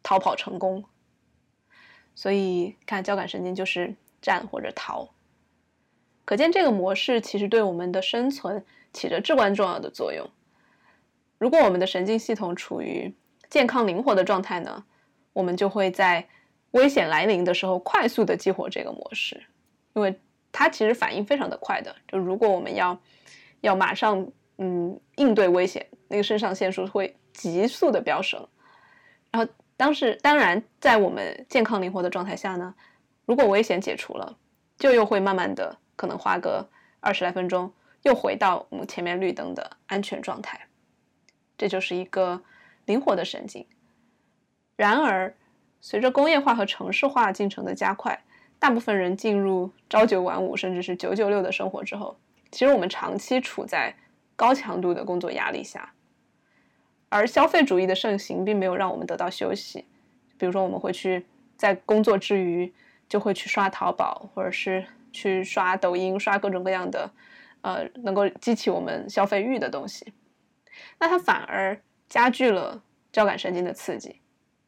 [0.04, 0.84] 逃跑成功。
[2.13, 5.10] 所以看交感神经就是战或者逃，
[6.25, 10.29] 可见这个模式其实对我们的生存起着至关重要的作用。
[11.38, 13.13] 如果我们的神经系统处于
[13.49, 14.86] 健康灵活的状态呢？
[15.34, 16.27] 我们就会在
[16.71, 19.41] 危险来临的时候快速的激活这个模式，
[19.93, 20.19] 因为
[20.51, 21.95] 它其实反应非常的快的。
[22.05, 22.99] 就如果我们要
[23.62, 28.45] 要马上嗯应对危险，那个肾上腺素会急速的飙升。
[29.31, 32.75] 然后当时当然在我们健康灵活的状态下呢，
[33.32, 34.38] 如果危险解除了，
[34.78, 36.67] 就又会慢慢的可能花个
[37.00, 40.67] 二十来分钟，又回到我们前面绿灯的安全状态。
[41.58, 42.41] 这就是一个
[42.84, 43.65] 灵活的神经。
[44.76, 45.34] 然而，
[45.80, 48.22] 随着工业化和城市化进程的加快，
[48.60, 52.20] 大部分人进入朝九晚五甚至是九九六的生活之后，
[52.52, 53.96] 其实我们长期处在
[54.36, 55.94] 高强度的工作压力下。
[57.08, 59.86] 而消费主义的盛行并没有让我们得到休息。
[60.38, 62.74] 比如说，我们会去在工作之余
[63.12, 67.12] 就会去刷淘宝，或者是去刷抖音，刷各种各样的
[67.60, 70.13] 呃能够激起我们消费欲的东西。
[70.97, 74.21] 那它反而加剧了交感神经的刺激。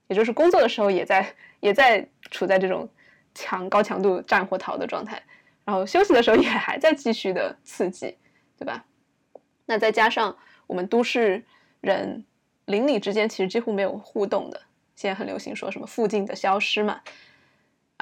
[0.09, 2.89] 也就是工作的时候也在也在处在这种
[3.33, 5.23] 强高强度战或逃的状态，
[5.63, 8.17] 然后休息的时候也还在继续的刺激，
[8.59, 8.83] 对吧？
[9.65, 11.45] 那再加上我们都市
[11.79, 12.25] 人
[12.65, 14.61] 邻里之间其实几乎没有互动的，
[14.97, 17.01] 现在很流行说什么附近的消失嘛，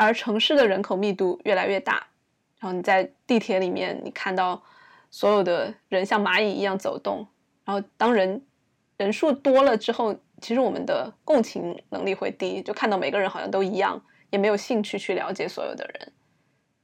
[0.03, 2.07] 而城市的人口密度越来越大，
[2.59, 4.61] 然后你在地铁里面你看到
[5.09, 7.27] 所有的人像蚂蚁一样走动，
[7.65, 8.41] 然后当人
[8.97, 10.15] 人数多了之后。
[10.41, 16.11] 其实我们的共情能力会低，就看到每个人好像都一样，也没有兴趣去了解所有的人，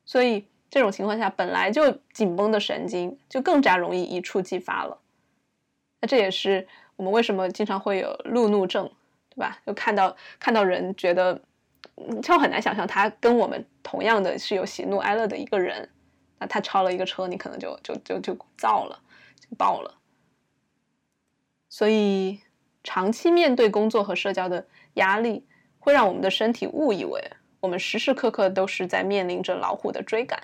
[0.06, 4.96] 所以这种情况下，本来就紧绷的神经就更加容易一触即发了。
[6.02, 8.88] 那这也是我们为什么经常会有路怒症，
[9.32, 9.58] 对吧？
[9.66, 11.42] 就看到看到人，觉得
[12.22, 15.90] 就很难想象他跟我们同样的是有喜怒哀乐的一个人，
[16.40, 19.00] 那他超了一个车，你可能就就就就造了，
[19.40, 19.94] 就爆了。
[21.70, 22.42] 所以。
[22.84, 25.46] 长期面对工作和社交的压力，
[25.78, 27.22] 会让我们的身体误以为
[27.60, 30.42] 我们时时刻刻都是在面临着老虎的追赶。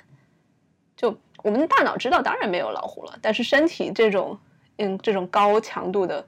[0.98, 4.38] 就我们的大脑知道，当然没有老虎了，但是身体这种
[4.76, 6.28] 嗯这种高强度的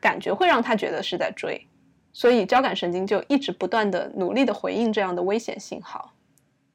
[0.00, 1.66] 感觉会让他觉得是在追，
[2.16, 6.14] 所以交感神经就一直不断的努力的回应这样的危险信号。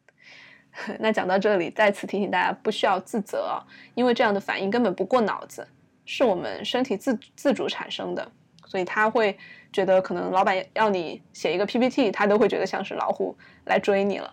[0.99, 3.59] 那讲到这里，再次提醒大家不需要自责，
[3.95, 5.67] 因为这样的反应根本不过脑子，
[6.05, 8.31] 是我们身体自自主产生的。
[8.67, 9.35] 所以他会
[9.73, 14.31] 觉得，可能老板要你写一个 PPT，他都会觉得像是老虎来追你了。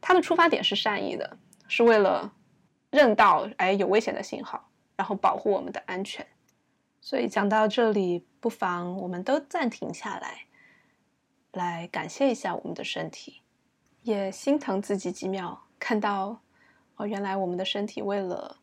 [0.00, 1.36] 他的出发点是善意的，
[1.68, 2.32] 是为了
[2.90, 6.26] 认到哎有危险的信号，然后保护我们的安全。
[7.00, 10.46] 所以讲到这里，不妨我们都暂停下来，
[11.52, 13.40] 来感谢一下我们的身体，
[14.02, 16.42] 也心疼自己几秒，看到
[16.96, 18.58] 哦，原来我们的身体为了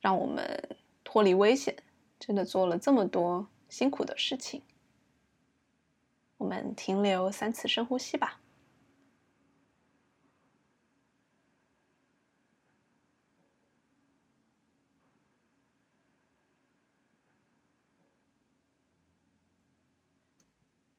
[0.00, 1.76] 让我们脱离危险，
[2.18, 4.62] 真的做了这么多辛苦的事情。
[6.38, 8.40] 我们停留三次深呼吸吧。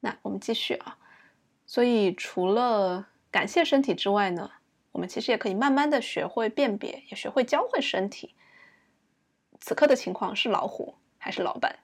[0.01, 0.95] 那我们继续啊，
[1.65, 4.51] 所以除了感谢身体之外呢，
[4.91, 8.35] 我们其实也可以慢慢的学会辨别，也学会教会身体，
[9.59, 11.79] 此刻的情况是老虎还是老板。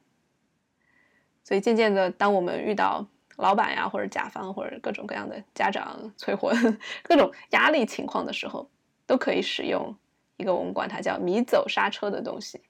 [1.43, 8.69] 所以渐渐的，当我们遇到老板呀，或者甲方，或者各种各样的家长催婚、 各种压力情况的时候，
[9.07, 9.97] 都可以使用
[10.37, 12.61] 一个我们管它叫“迷走刹车”的东西，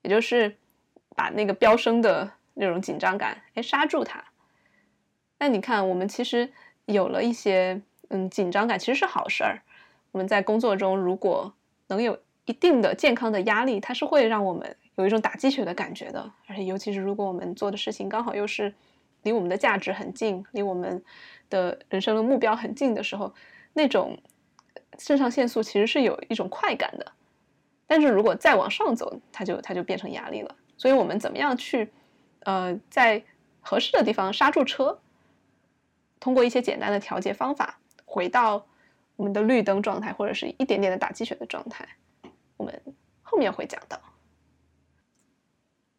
[0.00, 0.56] 也就是
[1.14, 4.24] 把那个飙升的那种紧张感，哎，刹住它。
[5.40, 6.52] 那你看，我们其实
[6.84, 9.62] 有了一些嗯紧张感，其实是好事儿。
[10.12, 11.52] 我们在工作中如果
[11.86, 16.30] 能有一定的健康的压力，它是会让我们有一种打鸡血的感觉的。
[16.46, 18.74] 而且尤其是如果我们做的事情刚好又是
[19.22, 21.02] 离我们的价值很近，离我们
[21.48, 23.32] 的人生的目标很近的时候，
[23.72, 24.18] 那种
[24.98, 27.12] 肾上腺素其实是有一种快感的。
[27.86, 30.54] 但是如果再往上走，它就它就变成压力了。
[30.76, 31.90] 所以我们怎么样去
[32.40, 33.22] 呃在
[33.62, 34.98] 合适的地方刹住车？
[36.20, 38.66] 通过一些简单的调节方法，回到
[39.16, 41.88] 我们的绿灯状态，或者是一点点的打鸡血的状态，
[42.56, 42.80] 我们
[43.22, 44.00] 后面会讲到。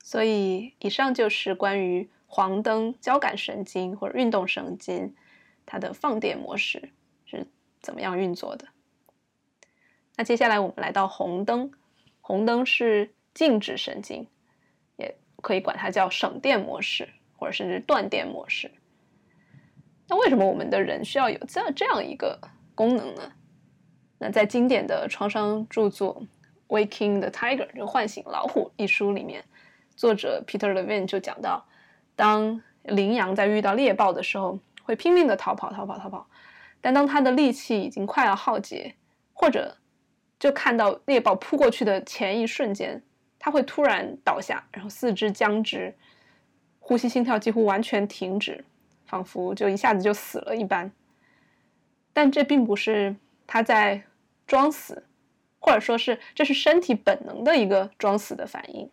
[0.04, 5.16] 所以，以上就是关于黄灯交感神经或者运动神经
[5.66, 6.92] 它的放电模式
[7.26, 7.48] 是
[7.82, 8.68] 怎么样运作的。
[10.18, 11.72] 那接下来我们来到红灯，
[12.20, 14.28] 红灯是静止神经，
[14.98, 18.70] 也可以管它叫省电模式，或者甚至断电模式。
[20.12, 22.38] 那为什么我们的人需要有这这样一个
[22.76, 23.32] 功能呢？
[24.18, 26.22] 那在经典的创伤著作
[26.86, 29.42] 《Waking the Tiger》就唤醒老虎一书里面，
[29.96, 31.66] 作者 Peter Levine 就讲到，
[32.14, 36.28] 当羚羊在遇到猎豹的时候，会拼命的逃跑、逃跑、逃跑，
[36.82, 38.96] 但当它的力气已经快要耗竭，
[39.32, 39.78] 或者
[40.38, 43.02] 就看到猎豹扑过去的前一瞬间，
[43.40, 45.96] 它会突然倒下，然后四肢僵直，
[46.82, 48.66] 呼吸、心跳几乎完全停止。
[49.12, 50.90] 仿佛就一下子就死了一般，
[52.14, 53.14] 但这并不是
[53.46, 54.02] 他在
[54.48, 55.04] 装死，
[55.60, 58.90] 或者说是这是身体本能的一个装死的反应。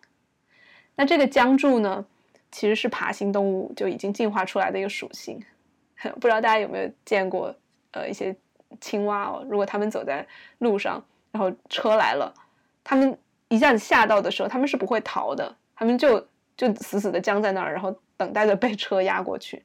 [0.96, 2.04] 那这个僵住呢，
[2.50, 5.40] 其实是爬行动物就已经进化出来的一个属性。
[6.20, 7.54] 不知道大家有没有见过，
[7.92, 8.34] 呃，一些
[8.80, 10.26] 青蛙哦，如果它们走在
[10.58, 11.00] 路上，
[11.30, 12.34] 然后车来了，
[12.82, 16.26] 他们一下子吓到的时候，他们是不会逃的，他们就
[16.56, 19.62] 就死死的僵在那儿，然后等待着被车压过去。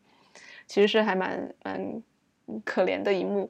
[0.68, 2.04] 其实是还蛮蛮
[2.66, 3.50] 可怜的一幕，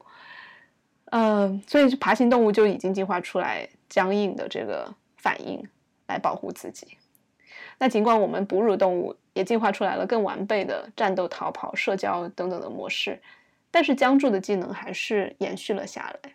[1.06, 5.68] 嗯，所以爬行动物就已经进化出来僵硬的这个反应
[6.08, 6.98] 来保护自己。
[7.78, 13.22] 那尽管我们哺乳动物也进化出来了更完备的战斗、逃跑、社交等等的模式，
[13.72, 16.34] 但是僵住的技能还是延续了下来。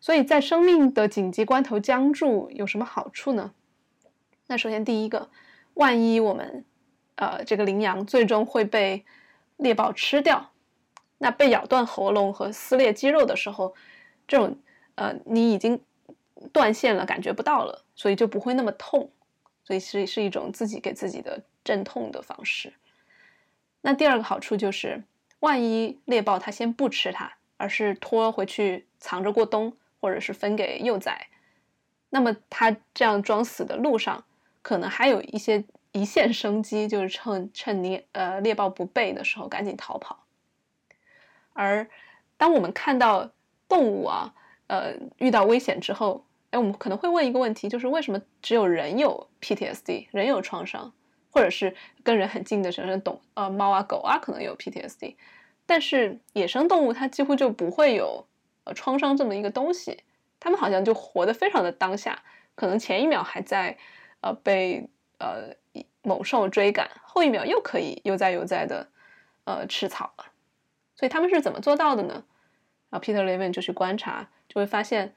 [0.00, 3.52] 所以在生命的紧急关头僵住有什么好处呢？
[4.46, 5.30] 那首先第一个，
[5.74, 6.64] 万一我们。
[7.16, 9.04] 呃，这个羚羊最终会被
[9.56, 10.50] 猎豹吃掉。
[11.18, 13.74] 那被咬断喉咙和撕裂肌肉的时候，
[14.26, 14.58] 这种
[14.96, 15.80] 呃，你已经
[16.52, 19.08] 断线了，感觉不到了，所以就不会那么痛。
[19.62, 22.72] 所以是是一种自己给自己的镇痛的方式。
[23.82, 25.04] 那第二个好处就是，
[25.38, 31.28] 万一猎豹它先不吃它，而是拖回去藏着过冬，或者是分给幼崽，
[32.10, 34.24] 那么它这样装死的路上，
[34.60, 35.64] 可能还有一些。
[35.92, 40.24] 一线生机就是趁趁你呃猎豹不备的时候赶紧逃跑，
[41.52, 41.86] 而
[42.36, 43.30] 当我们看到
[43.68, 44.34] 动物啊
[44.68, 50.92] 呃遇到危险之后，哎，我们可能会问一个问题，就是为什么只有人有 PTSD，人有创伤，
[51.30, 55.16] 或者是跟人很近的人懂呃猫啊狗啊可能有 PTSD，
[55.66, 58.26] 但是野生动物它几乎就不会有
[58.64, 60.02] 呃创伤这么一个东西，
[60.40, 62.22] 它们好像就活得非常的当下，
[62.54, 63.76] 可能前一秒还在
[64.22, 64.88] 呃被
[65.22, 65.84] 呃。
[66.04, 68.88] 猛兽追赶，后一秒又可以悠哉悠哉的，
[69.44, 70.24] 呃，吃草了。
[70.96, 72.24] 所以他们是怎么做到的呢？
[72.90, 75.14] 然后 Peter Levin 就去观察，就会发现，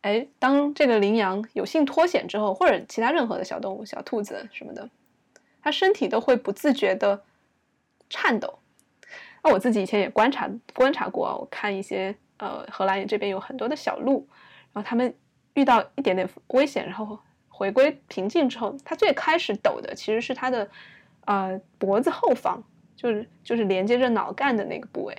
[0.00, 4.88] 哎，当这个羚羊有幸脱险之后，或者其他任何的小动物、小兔子什么的，
[5.60, 7.22] 它身体都会不自觉的
[8.08, 8.58] 颤抖。
[9.44, 14.26] 那我自己以前也观察观察过，我看一些呃，荷兰这边有很多的小鹿，
[14.72, 15.14] 然后他们
[15.52, 17.18] 遇到一点点危险，然后。
[17.62, 20.68] 回归平静之后，它最开始抖的其实是它的，
[21.26, 22.60] 呃，脖子后方，
[22.96, 25.16] 就是就是连接着脑干的那个部位，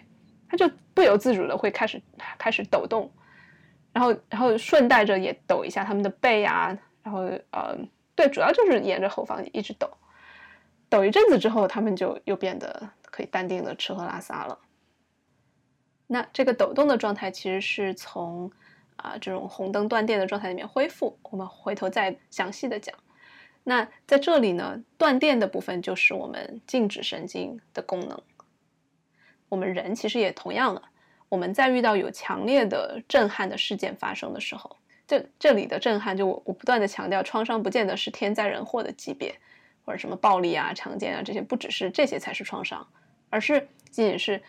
[0.50, 2.02] 它就不由自主的会开始
[2.38, 3.10] 开始抖动，
[3.94, 7.20] 然后然后顺带着也抖一下他们的背啊，然后
[7.52, 7.78] 呃，
[8.14, 9.90] 对，主要就是沿着后方一直抖，
[10.90, 14.60] 抖一阵子之后，他们就又变得可以淡定的吃喝拉撒了。
[16.08, 18.52] 那这个抖动的状态其实是从
[19.04, 22.96] 啊这种红灯断电的状态里面恢复，我们回头再详细的讲。
[23.66, 28.20] 那在这里呢，断电的部分就是我们静止神经的功能。
[29.50, 30.82] 我们人其实也同样的，
[31.30, 34.76] 我们在遇到有强烈的震撼的事件发生的时候，
[35.08, 39.34] 这这里的震撼，就我我不断的强调，创伤不见得是天灾人祸的级别，
[39.86, 42.86] 或者什么暴力啊、强奸啊这些，不只是这些才是创伤，
[43.30, 43.60] 而是
[43.92, 44.42] 仅仅是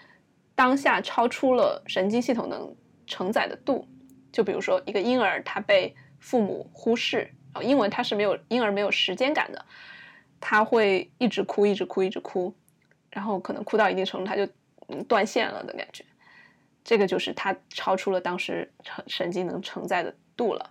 [0.55, 2.75] 当下超出了神经系统能
[3.07, 3.87] 承载的度。
[4.35, 7.31] 就比如说一个婴儿，他被父母忽视。
[7.55, 9.65] 啊，英文他是没有婴儿没有时间感的，
[10.41, 12.53] 他会一直哭，一直哭，一直哭，
[13.11, 14.45] 然后可能哭到一定程度，他就
[15.05, 16.05] 断线了的感觉。
[16.83, 18.69] 这个就是他超出了当时
[19.07, 20.69] 神经能承载的度了。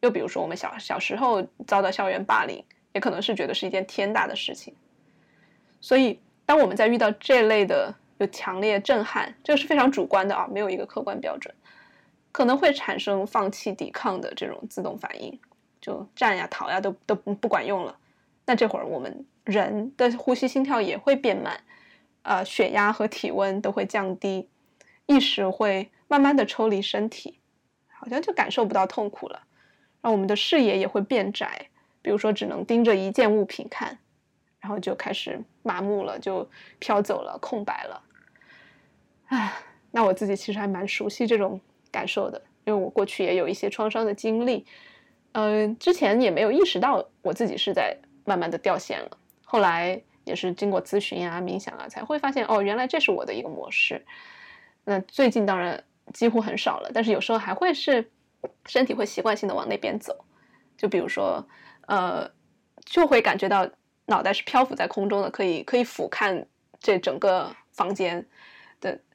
[0.00, 4.74] 又比如说，我们小小时候遭到校园霸凌，也可能是觉得是一件天大的事情。
[5.80, 11.54] 所以，当我们在遇到这类的有强烈震撼，这个是非常主观的啊，没有一个客观标准，
[12.32, 15.38] 可能会产生放弃抵抗的这种自动反应。
[15.80, 17.98] 就战呀、逃呀都都不管用了，
[18.46, 21.60] 那这会儿我们人的呼吸、心跳也会变慢，
[22.22, 24.48] 呃，血压和体温都会降低，
[25.06, 27.40] 意识会慢慢的抽离身体，
[27.88, 29.42] 好像就感受不到痛苦了。
[30.00, 31.68] 然后我们的视野也会变窄，
[32.00, 33.98] 比如说只能盯着一件物品看，
[34.60, 38.02] 然后就开始麻木了，就飘走了，空白了。
[39.26, 39.52] 唉，
[39.90, 41.60] 那我自己其实还蛮熟悉这种
[41.92, 44.66] 感受的，因为我过去也有一些创伤的经历。
[45.32, 49.18] 嗯，之前也没有意识到我自己是在慢慢的掉线了。
[49.44, 54.04] 后来也是经过咨询啊、冥想啊，才会发现哦，原来这是我的一个模式。
[54.84, 58.10] 那最近当然几乎很少了，但是有时候还会是
[58.66, 60.24] 身体会习惯性的往那边走。
[60.76, 61.46] 就比如说，
[61.86, 62.30] 呃，
[62.84, 63.68] 就会感觉到
[64.06, 66.44] 脑袋是漂浮在空中的，可以可以俯瞰
[66.80, 68.26] 这整个房间。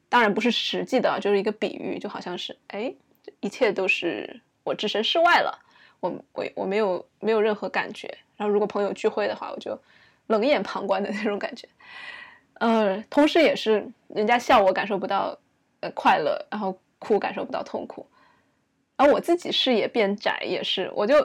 [0.09, 2.93] 当然不是实际的，就是一个比喻，就好像是哎，
[3.39, 5.63] 一切都是我置身事外了。
[5.99, 9.77] 我我我没有没有任何感觉，然后如果朋友聚会的话，我就
[10.27, 11.67] 冷眼旁观的那种感觉，
[12.59, 15.35] 呃，同时也是人家笑我感受不到
[15.79, 18.05] 呃快乐，然后哭感受不到痛苦，
[18.95, 21.15] 而我自己视野变窄也是，我就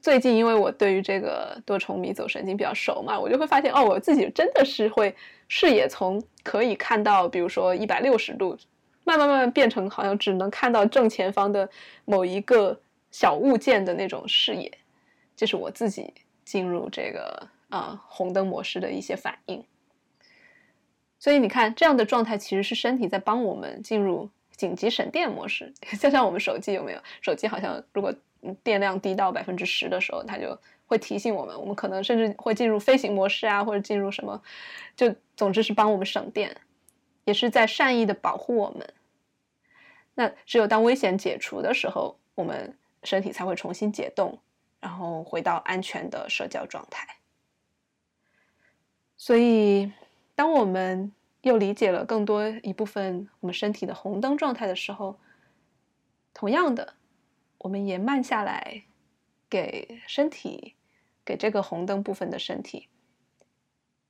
[0.00, 5.14] 最近因为我对于这个多重迷走神经比较熟嘛，我就会发现哦，我自己真的是会
[5.48, 8.56] 视野从可以看到，比如说一百六十度，
[9.04, 11.68] 慢慢慢慢变成好像只能看到正前方的
[12.04, 12.80] 某一个。
[13.14, 14.68] 小物件的那种视野，
[15.36, 16.12] 这是我自己
[16.44, 19.64] 进入这个啊红灯模式的一些反应。
[21.20, 25.72] 所以你看，这样的状态其实是身体在帮我们进入紧急省电模式。
[26.00, 26.98] 就像我们手机有没有？
[27.20, 28.12] 手机好像如果
[28.64, 34.42] 电量低到百分之十的时候，它就会提醒我们，我们可能甚至会进入飞行模式啊，或者进入什么，
[34.96, 36.56] 就总之是帮我们省电，
[37.24, 38.94] 也是在善意的保护我们。
[40.14, 42.76] 那只有当危险解除的时候，我们。
[43.06, 44.38] 身体才会重新解冻，
[44.80, 47.18] 然后回到安全的社交状态。
[49.18, 49.92] 所以，
[50.34, 55.20] 当我们又理解了更多一部分我们身体的红灯状态的时候，
[56.32, 56.94] 同样的，
[57.58, 58.84] 我们也慢下来，
[59.50, 60.74] 给身体，
[61.26, 62.88] 给这个红灯部分的身体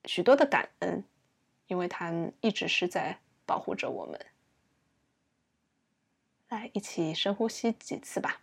[0.04, 1.02] 许多的感恩，
[1.66, 4.20] 因为它一直是在保护着我们。
[6.48, 8.40] 来，一起深呼吸几次吧。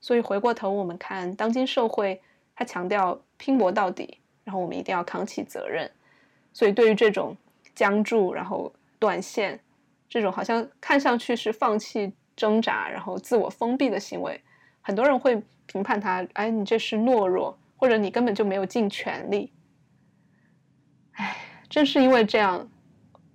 [0.00, 2.20] 所以回过头，我们看当今社会，
[2.56, 5.88] 它强调拼搏到底，然后我们一定要扛起责任。
[6.52, 7.36] 所以对于这种
[7.72, 9.62] 僵住、然后断线，
[10.08, 14.40] 这种好像看上去是放弃挣扎、然后自我封闭的行为，
[14.80, 19.52] 很多人会评判他：哎，你这是懦弱，或者你根本就没有尽全力。
[21.12, 21.36] 哎，
[21.68, 22.68] 正是因为这样，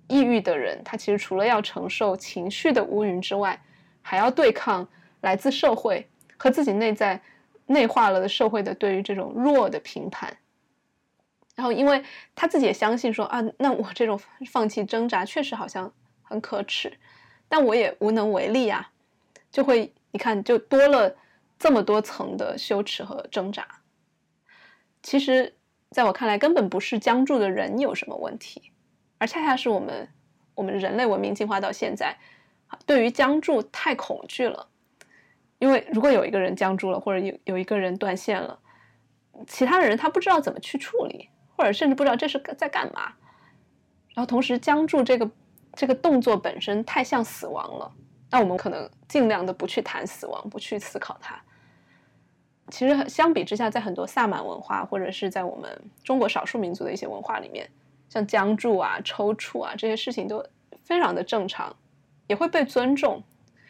[0.08, 3.60] 抑郁的人他其实除了要承受情绪的乌云之外，
[4.02, 4.88] 还要对抗
[5.20, 6.08] 来自社会。
[6.40, 7.20] 和自己内在
[7.66, 10.36] 内化了的社会的对于这种弱的评判，
[11.56, 12.04] 然后因为
[12.36, 15.92] 他自己也相信说啊，那我这种放弃挣扎确实好像
[16.22, 16.96] 很可耻，
[17.48, 18.90] 但我也无能为力啊，
[19.50, 21.16] 就会你看就多了
[21.58, 23.66] 这么多层的羞耻和挣扎。
[25.02, 25.54] 其实，
[25.90, 28.72] 在我看来，根本不是僵住的人有什么问题，
[29.18, 30.08] 而恰恰是我们
[30.54, 32.18] 我们人类文明进化到现在，
[32.84, 34.68] 对于僵住太恐惧了。
[35.58, 38.60] 因为如果有一个人僵住了，或者有有一个人断线了，
[39.46, 43.14] 其他的人他不知道怎么去处理，或者甚至不知道这是在干嘛。
[44.14, 45.30] 然后同时僵住这个
[45.78, 47.94] 这个动作本身太像死亡了，
[48.28, 51.40] 那我们可能尽量的不去谈死亡，不去思考它。
[52.68, 57.70] 其实相比之下，在很多萨满文化或者是在我们中国少数民族的一些文化里面，
[58.08, 60.44] 像僵住啊、抽搐啊这些事情都
[60.82, 61.74] 非常的正常，
[62.26, 63.22] 也会被尊重，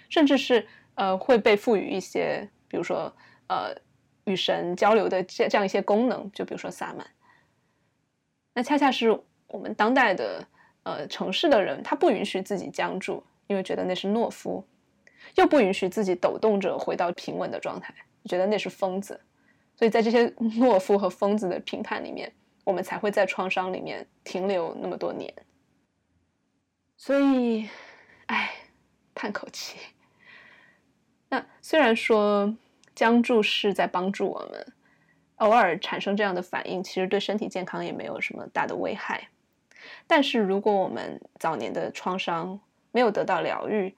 [0.09, 0.67] 甚至是。
[1.01, 3.15] 呃，会被赋予一些，比如说，
[3.47, 3.73] 呃，
[4.25, 7.07] 与神交流的这这样一些功能，就比如说萨满。
[8.53, 10.45] 那恰恰是我们当代的
[10.89, 14.65] 呃城市的人，他不允许自己僵住，因为觉得那是懦夫，
[15.37, 19.21] 又不允许自己抖动着回到平稳的状态，觉得那是疯子。
[19.77, 20.27] 所以在这些
[20.59, 22.33] 懦夫和疯子的评判里面，
[22.65, 25.33] 我们才会在创伤里面停留那么多年。
[26.97, 27.69] 所以，
[28.27, 28.51] 哎，
[29.15, 29.79] 叹口气。
[31.29, 32.57] 那虽然说
[32.95, 34.73] 僵住是在帮助我们，
[35.37, 39.29] 偶尔产生这样的反应，其实对身体健康也没有什么大的危害。
[40.09, 42.59] 但是如果我们早年的创伤
[42.91, 43.95] 没有得到疗愈，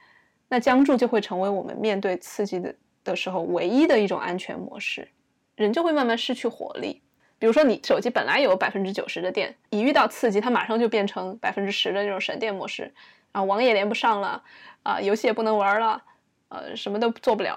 [0.49, 5.09] 那僵住就会成为我们面对刺激的的时候唯一的一种安全模式，
[5.55, 7.01] 人就会慢慢失去活力。
[7.39, 12.93] 比如说，你手机本来有百分之九十的电，一遇到刺激，它马上就变成百分之十的那种省电模式，
[13.33, 14.43] 啊网也连不上了，
[14.83, 16.03] 啊，游戏也不能玩了。
[16.49, 17.57] 呃，什么都做不了，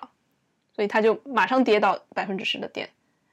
[0.76, 2.88] 所以它就马上跌到百分之十的电。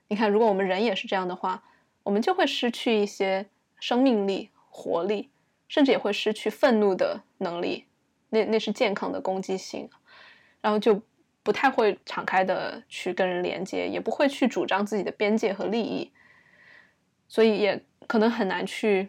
[0.08, 1.62] 你看，如果我们人也是这样的话，
[2.02, 3.44] 我们就会失去一些
[3.78, 5.28] 生命力、活力，
[5.68, 7.84] 甚至也会失去愤怒的能力。
[8.30, 9.90] 那那是健康的攻击性，
[10.60, 11.02] 然后就
[11.42, 16.12] 不太会敞开的去跟人连接，也不会去主张自己的边界和利益，
[17.26, 19.08] 所以也可能很难去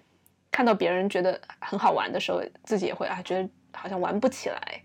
[0.50, 4.84] 看到别人觉得很好玩的时候，自己也会啊觉得好像玩不起来。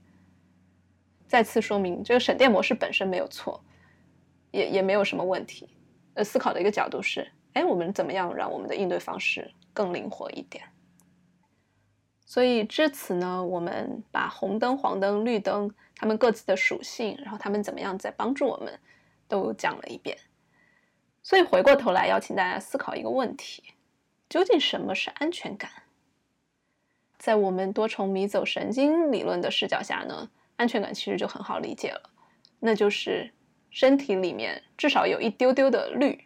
[1.27, 3.65] 再次说明，这个省电模式本身没有错，
[4.51, 5.69] 也也没有什么问题。
[6.15, 7.27] 呃，思考的一个角度是，
[7.57, 10.63] 哎，我们怎么样让我们的应对方式更灵活一点？
[12.27, 18.79] 所以至此呢，我们把红灯、黄灯、绿灯它们各自的属性，然后它们怎么样在帮助我们，
[19.27, 20.19] 都讲了一遍。
[21.23, 23.63] 所以回过头来，邀请大家思考一个问题：
[24.29, 25.71] 究竟什么是安全感？
[27.17, 30.29] 在我们多重迷走神经理论的视角下呢？
[30.57, 32.11] 安全感其实就很好理解了，
[32.61, 33.33] 那就是
[33.71, 36.26] 身体里面至少有一丢丢的绿。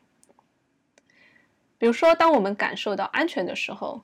[1.81, 4.03] 比如说，当我们感受到安全的时候，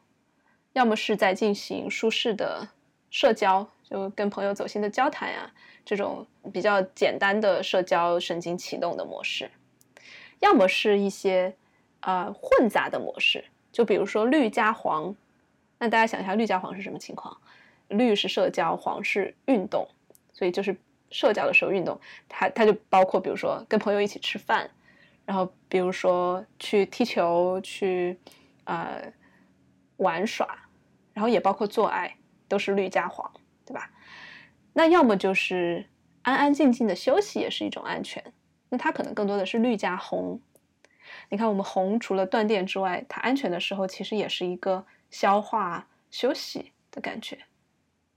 [0.72, 2.66] 要么是在进行舒适的
[3.11, 5.53] 社交，就跟朋友走心的交谈呀，
[5.85, 9.47] 这种比较简单的社交神经启动的模式；
[10.41, 11.55] 要么是一些
[12.01, 15.14] 呃混杂的模式，就比如说绿加黄。
[15.79, 17.37] 那大家想一下，绿加黄是什么情况？
[17.89, 19.87] 绿是社交，黄是运动。
[20.33, 20.74] 所以就是
[21.11, 24.70] 社交的时候运动，它它就包括比如说跟朋友一起吃饭，
[25.27, 28.18] 然后比如说去踢球、去
[28.64, 29.12] 呃
[29.99, 30.49] 玩耍，
[31.12, 32.16] 然后也包括做爱，
[32.49, 33.31] 都是绿加黄，
[33.66, 33.91] 对吧？
[34.72, 35.87] 那要么就是
[36.22, 38.33] 安安静静的休息，也是一种安全。
[38.70, 40.41] 那它可能更多的是绿加红。
[41.29, 47.39] 你看，我们红除了断电之外，它安全的时候其实也是一个消化休息的感觉。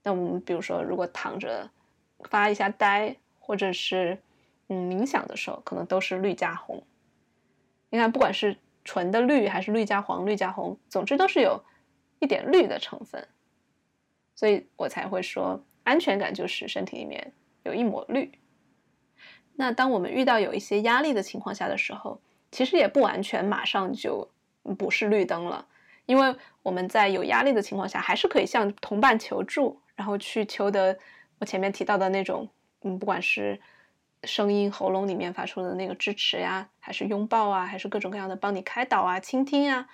[0.03, 1.69] 那我们比如说，如果躺着。
[2.29, 4.21] 发一下呆，或者是
[4.67, 6.83] 嗯冥想的时候，可能都是绿加红。
[7.89, 11.63] 你看，不管是纯的绿还是绿加黄、绿加红，总之都是有
[12.19, 13.27] 一点绿的成分。
[14.35, 17.33] 所以我才会说，安全感就是身体里面
[17.63, 18.31] 有一抹绿。
[19.55, 22.21] 那当我们遇到有一些压力的情况下的时候，
[22.51, 24.29] 其实也不完全马上就
[24.77, 25.67] 不是绿灯了，
[26.05, 30.97] 因为我们在有压力的情况下，还是可以向同伴求助，然后去求得。
[31.41, 32.49] 我前面提到的那种，
[32.81, 33.57] 嗯，不管是
[34.23, 39.87] 声音、喉咙里面发出的那个支持呀，还是拥抱啊，还是各种各样的帮你开导啊、倾听啊，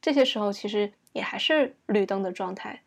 [0.00, 2.82] 这些时候其实也还是绿灯的状态。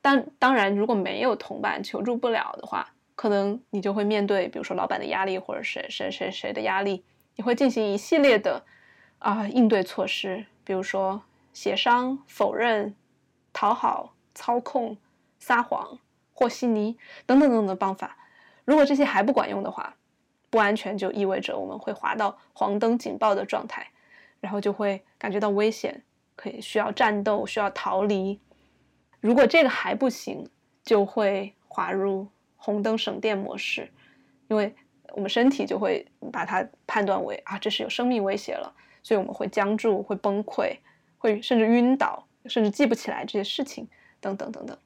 [0.00, 7.04] 当当然，如果没有同伴求助不了的话，可能你就会面对，比如说老板的压力，或者谁谁谁谁的压力，
[7.36, 8.64] 你会进行一系列的
[9.18, 11.22] 啊应对措施，比如说
[11.52, 12.94] 协商、否认、
[13.52, 14.96] 讨好、操控、
[15.38, 15.98] 撒谎。
[16.40, 18.16] 和稀泥等等等等的方法，
[18.68, 19.96] 如果这些还不管用的话，
[20.50, 23.90] 不安全就意味着我们会滑到黄灯警报的状态，
[24.40, 26.02] 然后就会感觉到危险，
[26.36, 28.38] 可以需要战斗，需要逃离。
[29.20, 30.46] 如果这个还不行，
[30.84, 33.90] 就会滑入红灯省电模式，
[34.48, 34.74] 因为
[35.12, 38.70] 我们身体就会把它判断为啊，这是有生命威胁了，
[39.02, 40.76] 所以我们会僵住，会崩溃，
[41.16, 43.88] 会甚至晕倒，甚至记不起来这些事情，
[44.20, 44.76] 等等等等。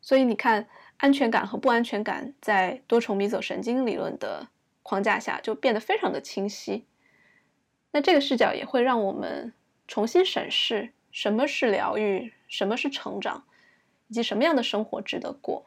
[0.00, 0.68] 所以你看，
[0.98, 4.48] 安全感和不安全感在多重迷走神经理论的
[4.82, 6.86] 框架下就变得非常的清晰。
[7.92, 9.52] 那这个视角也会让我们
[9.86, 13.44] 重新审视什么是疗愈，什么是成长，
[14.08, 15.66] 以及什么样的生活值得过。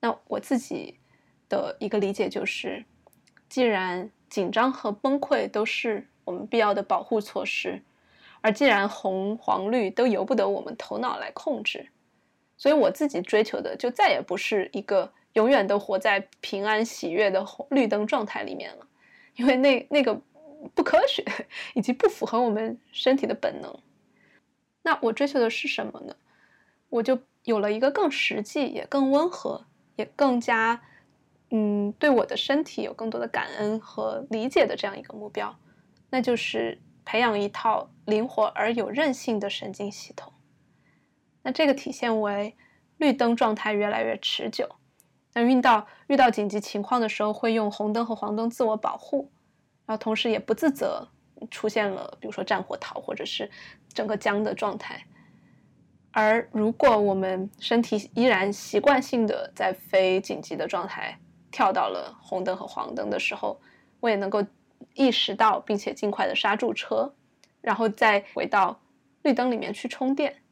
[0.00, 0.98] 那我自己
[1.48, 2.84] 的一个理解就是，
[3.48, 7.82] 既然紧张和崩溃都是我们必要的保护措施，
[8.40, 11.88] 而既然红黄绿都由不得我们头脑来控制，
[12.64, 18.86] 所以我自己追求的就再也不是一个永远都活在平安喜悦的红绿灯状态里面了，
[19.36, 20.18] 因为那那个
[20.74, 21.22] 不科学，
[21.76, 23.78] 以及不符合我们身体的本能。
[24.80, 26.16] 那我追求的是什么呢？
[26.88, 30.80] 我就有了一个更实际、也更温和、也更加
[31.50, 35.54] 嗯对我的身体有更多的感恩和理解的这样一个目标，
[36.08, 40.32] 那就是培养一套灵活而有韧性的神经系统。
[41.44, 42.56] 那这个体现为
[42.96, 44.68] 绿灯状态越来越持久。
[45.34, 49.30] 那遇到遇到紧急情况的时候，会用红灯和黄灯自我保护，
[49.84, 51.06] 然后同时也不自责
[51.50, 53.50] 出现了，比如说战火逃或者是
[53.92, 55.04] 整个僵的状态。
[56.12, 61.18] 而如果我们身体依然习惯性的在非紧急的状态
[61.50, 63.60] 跳到了红灯和黄灯的时候，
[63.98, 64.42] 我也能够
[64.94, 67.12] 意识到，并且尽快的刹住车，
[67.60, 68.80] 然后再回到
[69.22, 70.43] 绿灯里面去充电。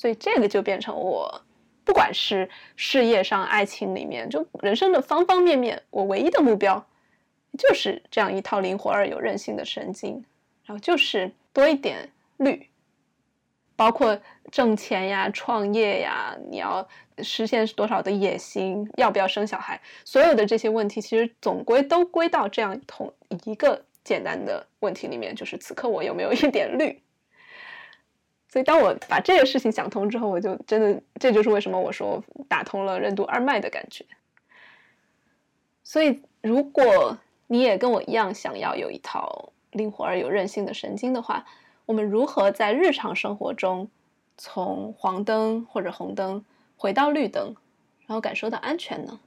[0.00, 1.42] 所以这个就变成我，
[1.84, 6.82] 不管是事业上、爱情里面，就人生的方方面面，我唯一的目标，
[7.58, 10.24] 就是这样一套灵活而有韧性的神经，
[10.64, 12.66] 然后就是多一点绿，
[13.76, 14.18] 包括
[14.50, 16.88] 挣钱呀、创业呀，你要
[17.18, 23.12] 实现多少的野心，要不要生小孩，所有的这些问题，其实总归都归到这样同
[23.44, 26.98] 一个简单的问题里面，就是此刻我有没有一点绿。
[28.52, 34.04] 所以，当我把这个事情想通之后，我就真的，这就是为什么我说打通了任督二脉的感觉。
[35.84, 41.46] 所以，如果你也跟我一样想要有一套灵活而有韧性的神经的话，
[41.86, 43.88] 我们如何在日常生活中
[44.36, 46.44] 从黄灯或者红灯
[46.76, 47.54] 回到绿灯，
[48.06, 49.20] 然后感受到安全呢？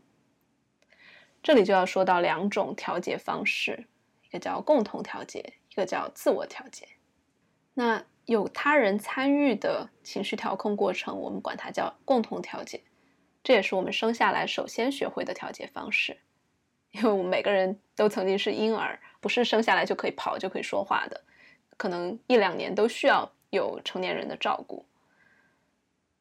[1.41, 3.85] 这里就要说到两种调节方式，
[4.25, 6.87] 一个叫共同调节，一个叫自我调节。
[7.73, 12.81] 那有他人参与的情绪调控过程，我们管它叫共同调节。
[13.43, 16.17] 这也是我们生下来首先学会的调节方式，
[16.91, 21.21] 因为我们每个人都曾经是婴儿，不是生下来就可以跑就可以说话的，
[21.75, 24.85] 可能一两年都需要有成年人的照顾。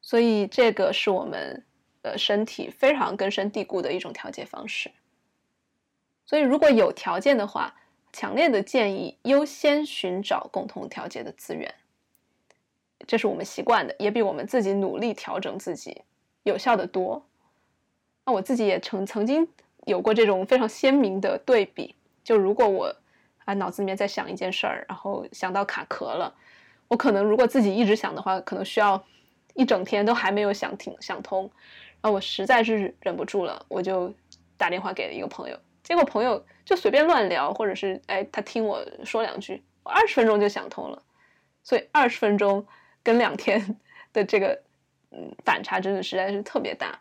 [0.01, 1.65] 所以这个是我们
[2.01, 4.91] 呃身体非常根深蒂固的一种调节方式。
[6.25, 7.73] 所以如果有条件的话，
[8.11, 11.73] 强烈的建议优先寻找共同调节的资源。
[13.05, 16.01] 这是我们习惯的，也比我们自己努力调整自己
[16.43, 17.25] 有效的多。
[18.25, 19.47] 那我自己也曾曾经
[19.85, 21.93] 有过这种非常鲜明的对比，
[22.23, 22.95] 就如果我
[23.43, 26.33] 啊脑子里面在想一件事儿，然后想到卡壳了，
[26.87, 29.03] 我可能如果自己一直想的话，可能需要
[29.53, 31.43] 一整天都还没有想听想通，
[31.99, 34.13] 然后我实在是忍不住了，我就
[34.55, 41.03] 打电话给了一个朋友，结果朋友就随便乱聊，或者是哎他听我说两句，我二十分钟就想通了，
[41.61, 42.65] 所以二十分钟。
[43.03, 43.77] 跟两天
[44.13, 44.59] 的这个
[45.11, 46.99] 嗯反差真的实在是特别大，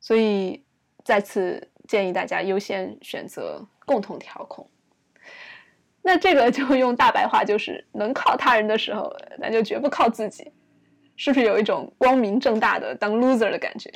[0.00, 0.64] 所以
[1.04, 4.68] 再次建议大家优先选择共同调控。
[6.02, 10.50] 那这个就用大白话就是能靠他人的时候，那就绝不靠自己，
[11.14, 13.92] 是不是有一种光明正大的当 loser 的感觉？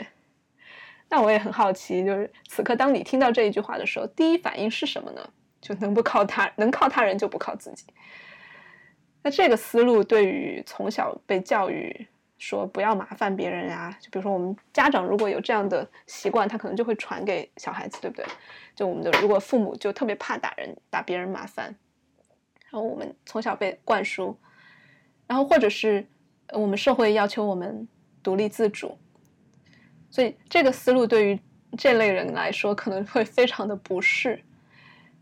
[1.08, 5.30] 那我也很好奇，就是此刻当你听到这一句话的时候，第一反应是什么呢？
[5.62, 7.86] 就能不靠他，能靠他人就不靠自己。
[9.24, 12.06] 那这个思路对于从小被教育
[12.36, 18.26] 说不要麻烦别人呀，就比如说我们家长如果有这样的习惯，他可能就会传给小孩子，对不对？
[18.76, 21.74] 就我们的如果父母就特别怕打人、打别人麻烦，
[22.70, 24.36] 然后我们从小被灌输，
[25.26, 26.06] 然后或者是
[26.52, 27.88] 我们社会要求我们
[28.22, 28.98] 独立自主，
[30.10, 31.40] 所以这个思路对于
[31.78, 34.38] 这类人来说可能会非常的不适，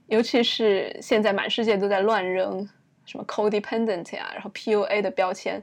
[0.07, 2.69] 尤其是现在满世界都在乱扔。
[3.05, 5.63] 什么 codependent 呀，然后 PUA 的标签，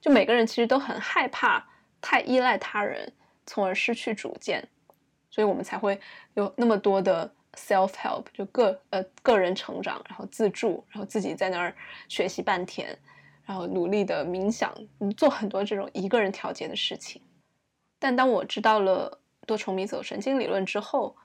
[0.00, 1.66] 就每个人其实都很害怕
[2.00, 3.12] 太依赖他人，
[3.44, 4.66] 从而失去主见，
[5.30, 6.00] 所以我们才会
[6.34, 11.74] 有那么多的 self help，就个呃个人成长，然后自助，然后自己在那儿
[12.08, 12.96] 学习半天，
[13.44, 14.72] 然后努力的冥想，
[15.16, 17.20] 做很多这种一个人调节的事情。
[17.98, 21.16] 但当我知道了多重迷走神经理论之后，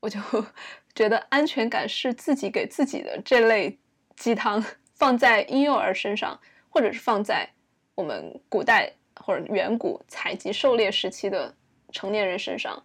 [0.00, 0.18] 我就
[0.94, 3.78] 觉得安全感是自己给自己的这类
[4.16, 4.64] 鸡汤。
[4.98, 7.48] 放在婴幼儿身上，或者是放在
[7.94, 11.54] 我们古代或者远古采集狩猎时期的
[11.92, 12.84] 成年人身上，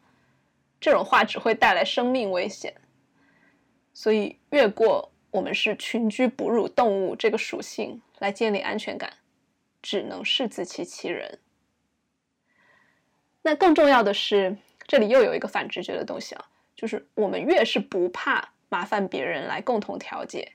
[0.80, 2.76] 这种话只会带来生命危险。
[3.96, 9.14] 所以，越过我们是群居哺乳动物这个属性来建立安全感，
[9.82, 11.40] 只能是自欺欺人。
[13.42, 14.56] 那更重要的是，
[14.88, 16.46] 这里又有一个反直觉的东西啊，
[16.76, 20.54] 就是我们越是不怕麻烦别人来共同调节，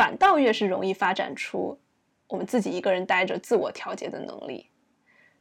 [0.00, 1.78] 反倒越是容易发展出
[2.26, 4.70] 我们自己一个人待着自我调节的能力。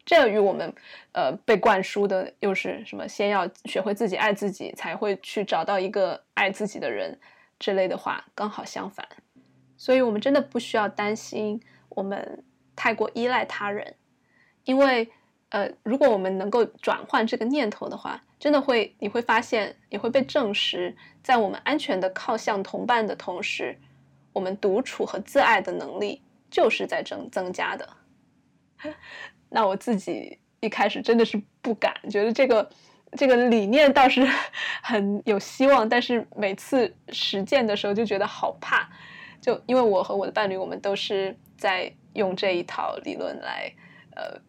[0.06, 0.76] 这与我们
[1.14, 3.08] 呃被灌输的又是什么？
[3.08, 7.18] 先要学会自己爱自己，才会去找到一个爱自己的人
[7.58, 9.08] 之类的话，刚好相反。
[9.78, 12.44] 所以，我们真的不需要担心我们
[12.76, 13.96] 太过依赖他人，
[14.66, 15.10] 因为
[15.52, 23.80] 呃，如果我们能够转换这个念头的话，真的会你会发现，也会被证实，在我们安全的靠向同伴的同时，
[24.34, 27.90] 我们独处和自爱的能力就是在增增加的。
[29.50, 32.70] 那我自己一开始真的是不敢，觉得这个
[33.18, 34.28] 这个理念倒是
[34.84, 38.90] 很有希望，但是每次实践的时候就觉得好怕，
[39.42, 43.74] 就因为我和我的伴侣，我们都是在用这一套理论来
[44.16, 44.40] 呃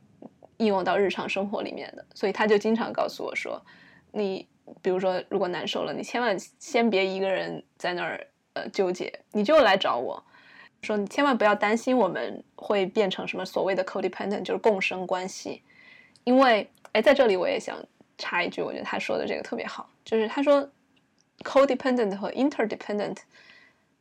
[0.59, 3.61] 应用到日常生活里面的，所以他就经常告诉我说，
[4.13, 4.47] 你
[4.83, 10.23] 比如说如果难受了，你千万先别一个人在那儿呃纠结，你就来找我。
[10.83, 15.63] 说你千万不要担心我们会变成什么所谓的 codependent，就是共生关系，
[16.25, 17.77] 因为哎，在这里我也想
[18.17, 20.67] 插一句，我觉得他说的这个特别好，就是他说
[21.45, 23.17] codependent 和 interdependent，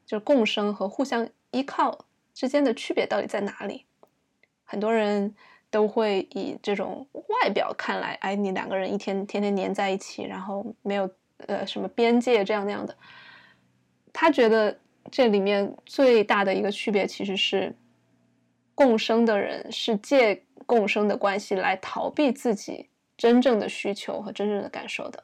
[0.05, 3.85] 就是共生和互相依靠之间的区别到底在哪里？
[4.63, 5.35] 很多人
[5.69, 11.09] 都会以这种外表看来，哎，你两个人一天天天黏在一起，然后没有
[11.47, 12.95] 呃什么边界这样那样的，
[14.13, 14.79] 他觉得。
[15.11, 17.75] 这里面最大的一个区别其实是，
[18.75, 25.23] 共生的人是借共生的关系来逃避自己真正的需求和真正的感受的，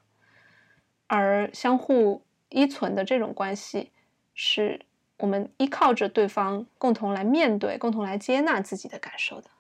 [1.06, 3.92] 而相互依存的这种关系，
[4.34, 4.82] 是
[5.18, 9.52] 我们依靠着对方共同来面对、共同来接纳自己的感受的。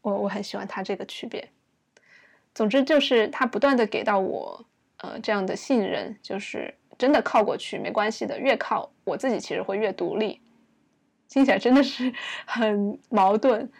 [0.00, 1.50] 我我很喜欢他这个区别。
[2.54, 4.64] 总之就是他不断的给到我
[4.98, 6.72] 呃这样的信任，就是。
[6.98, 10.40] 真的靠过去没关系的，越靠我自己其实会越独立，
[11.28, 12.12] 听起来真的是
[12.44, 13.70] 很矛盾。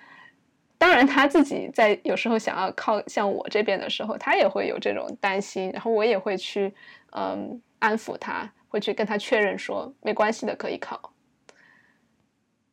[0.79, 6.75] 当然他自己在有时候想要靠向我这边的时候，他也会有这种担心，然后我也会去
[7.12, 11.12] 嗯安抚他，会去跟他确认说没关系的，可以靠。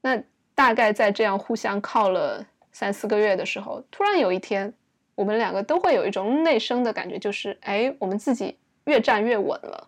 [0.01, 0.21] 那
[0.53, 4.73] 大概在这样互相靠了三四个月的时候，突然有一天，
[5.15, 9.87] 我们两个都会有一种内生的感觉，就是哎，我们自己越站越稳了。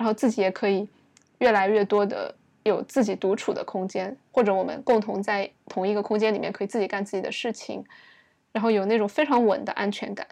[0.00, 0.88] 然后自己也可以
[1.40, 7.84] 越来越多的有自己独处的空间，或者我们共同在同一个空间里面可以自己干自己的事情，
[8.50, 10.26] 然后有那种非常稳的安全感。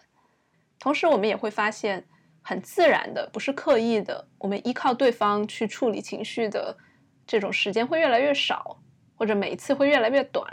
[0.79, 2.03] 同时，我们也会发现
[2.41, 6.75] 很自然的，不是刻意的，我们依靠对方去处理情绪的
[7.27, 8.79] 这种时间会越来越少，
[9.15, 10.43] 或者每一次会越来越短。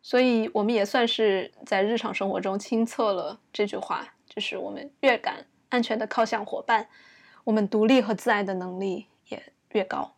[0.00, 6.88] 所以，我们也算是在日常生活中亲测了这句话，就是我们越敢安全的靠向伙伴。
[7.44, 10.14] 我们独立和自爱的能力也越高。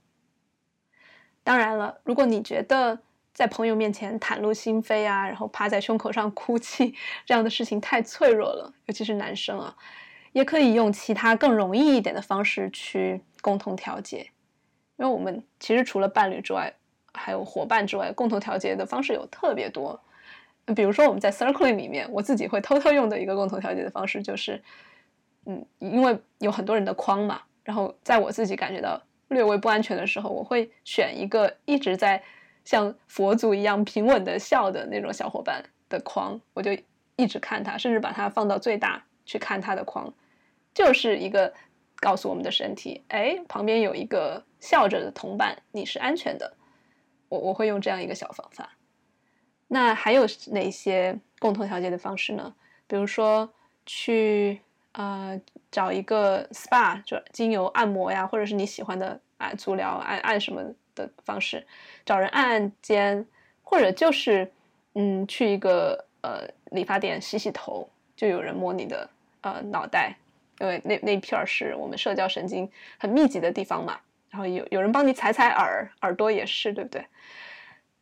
[1.43, 2.99] 当然了，如果你觉得
[3.33, 6.95] 在朋友面前袒露心扉啊，然后趴在胸口上哭泣
[7.27, 9.77] 这样的事情太脆弱了，尤其是男生啊，
[10.33, 14.31] 也可以用其他更容易一点的方式去共同调节。
[14.97, 16.72] 因为我们其实除了伴侣之外，
[17.12, 20.01] 还有伙伴之外，共同调节的方式有特别多。
[20.75, 24.62] 比如说我们在 Circling 里面，我自己会偷偷用的一个共同调节的方式就是。
[25.47, 32.22] 嗯，因为有很多人的框嘛，然后在我自己感觉到略微不安全的时候，我会选一个一直在
[32.64, 36.70] 像佛祖一样平稳的笑的那种小伙伴的框，我就
[37.16, 40.12] 一直看他，甚至把它放到最大去看他的框，
[40.72, 41.53] 就是一个
[41.97, 46.57] 告诉我们的身体，哎，旁边有一个笑着的同伴，你是安全的。
[47.28, 48.70] 我我会用这样一个小方法。
[49.68, 52.55] 那还有哪些共同调节的方式呢？
[52.86, 53.53] 比如说
[53.84, 54.61] 去。
[54.95, 55.40] 呃，
[55.72, 60.62] 找一个 SPA，就精油按摩呀，或者是你喜欢的啊足疗按按什么
[60.95, 61.66] 的方式，
[62.07, 63.26] 找人按按肩，
[63.64, 64.49] 或者就是
[64.95, 70.14] 嗯去一个呃理发店洗洗头，就有人摸你的呃脑袋，
[70.61, 73.99] 因为那那片儿是我们社交神经很密集的地方嘛。
[74.30, 77.05] 然后有有人帮你踩踩耳耳朵也是，对不对？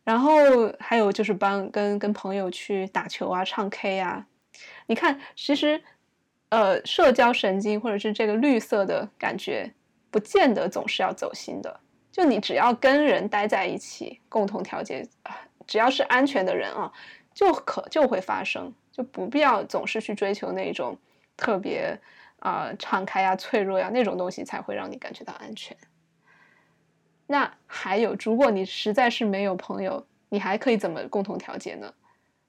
[0.03, 4.27] 然后还有就是帮跟跟朋友去打球啊、唱 K 啊，
[4.85, 5.83] 你看其实。
[6.53, 9.73] 呃，社交神经或者是这个绿色的感觉，
[10.11, 11.79] 不见得总是要走心的。
[12.11, 15.03] 就你只要跟人待在一起，共同调节，
[15.65, 16.93] 只要是安全的人啊，
[17.33, 20.95] 就可就会发生，就不必要总是去追求那种
[21.35, 21.99] 特别
[22.37, 25.75] 啊敞开呀、脆弱呀那种东西才会让你感觉到安全。
[27.25, 31.91] 那还有，如果你实在是没有朋友，你还可以怎么共同调节呢？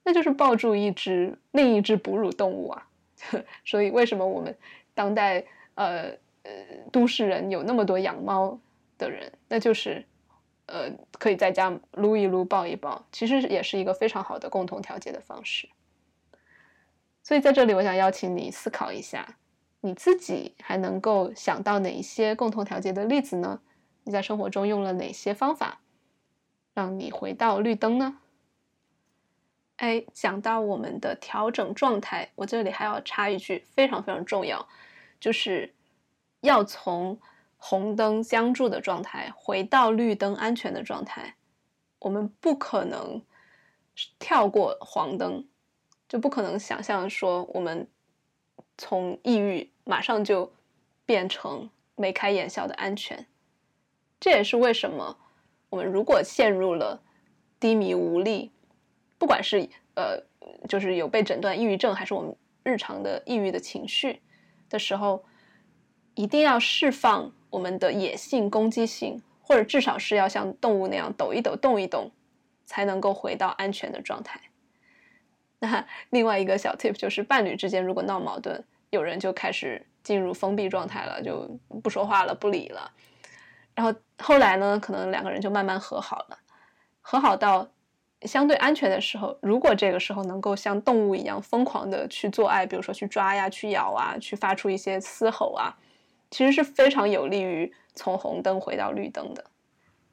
[0.02, 2.86] 那就是抱住一只另一只哺乳动物啊。
[3.64, 4.56] 所以为什么我们
[4.94, 5.44] 当代
[5.74, 6.10] 呃
[6.42, 6.52] 呃
[6.92, 8.58] 都市人有那么多养猫
[8.98, 9.32] 的人？
[9.48, 10.04] 那就是
[10.66, 15.68] 呃可以在家撸一撸、抱一抱，其实也是一个非常好的共同调节的方式。
[17.22, 19.38] 所以在这里，我想邀请你思考一下，
[19.80, 23.60] 你自己还能够想到哪一些共同调节的例子呢？
[24.04, 25.80] 你在生活中用了哪些方法，
[26.74, 28.18] 让你回到绿灯呢？
[29.84, 34.66] 哎，讲到我们的调整状态，我这里还要插一句，非常非常重要，
[35.20, 35.74] 就是
[36.40, 37.20] 要从
[37.58, 41.36] 红灯僵住的状态回到绿灯安全的状态。
[41.98, 43.20] 我们不可能
[44.18, 45.46] 跳过黄灯，
[46.08, 47.86] 就不可能想象说我们
[48.78, 50.50] 从抑郁马上就
[51.04, 53.26] 变成眉开眼笑的安全。
[54.18, 55.18] 这也是为什么
[55.68, 57.02] 我们如果陷入了
[57.60, 58.50] 低迷无力，
[59.24, 60.22] 不管是呃，
[60.68, 64.20] 就是有被诊断抑郁症，还是我们日常的抑郁的情绪
[64.68, 65.24] 的时候，
[66.14, 72.10] 一定要释放我们的野性、攻击性，或者至少是要像动物那样抖一抖、动一动，
[72.66, 74.38] 才能够回到安全的状态。
[75.58, 82.92] 那 另外一个小 tip 就是，伴侣之间如果闹矛盾，有人就开始进入封闭状态了，就不说话了、不理了。
[83.74, 86.38] 然后后来呢，可能两个人就慢慢和好了，
[87.00, 87.66] 和好到
[88.24, 95.76] 相对安全的时候，如果这个时候能够像动物一样疯狂的去做爱，比如说去抓呀、去咬啊、去发出一些嘶吼啊，
[96.30, 99.44] 其实是非常有利于从红灯回到绿灯的。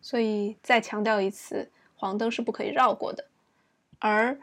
[0.01, 3.25] 所以再强调一次，黄灯是不可以绕过的，
[3.99, 4.39] 而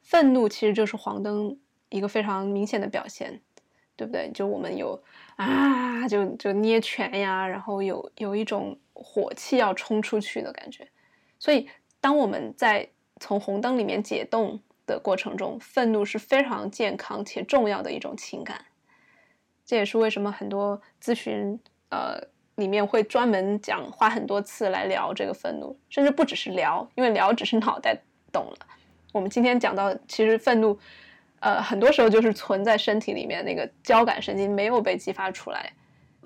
[0.00, 1.58] 愤怒其实就是黄灯
[1.88, 3.40] 一个非常明显的表现。
[3.94, 4.30] 对不对？
[4.32, 5.00] 就我们有
[5.36, 10.88] 啊，就就捏拳呀，然后有有一种火气要冲出去的感觉。
[11.38, 11.68] 所以，
[12.00, 12.88] 当我们在
[13.22, 18.64] 从红灯里面解冻的过程中，愤怒是非常健康且重要的一种情感。
[19.64, 21.56] 这也是为什么很多咨询
[21.90, 22.20] 呃
[22.56, 27.96] 里面会专门讲，花很多次来聊这个愤怒，甚至不只是聊，因为聊只是脑袋
[28.32, 28.66] 懂了。
[29.12, 30.76] 我们今天讲到，其实愤怒。
[31.38, 35.72] 呃，很多时候就是存在身体里面那个交感神经没有被激发出来，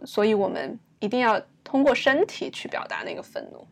[0.04, 3.66] 所以我们一定要通过身体去表达那个愤怒，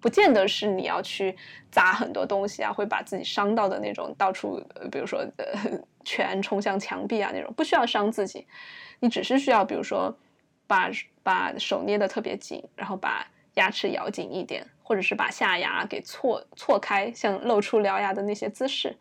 [0.00, 1.36] 不见得是你要去
[1.70, 8.46] 砸很多东西啊，会把自己伤到的那种，到处比如说呃拳冲向墙壁啊那种，不需要伤自己，
[9.00, 10.16] 你只是需要比如说
[10.66, 10.90] 把
[11.22, 18.96] 把手捏得特别紧，然后把牙齿咬紧一点，或者是把下牙给错错开，像露出獠牙的那些姿势。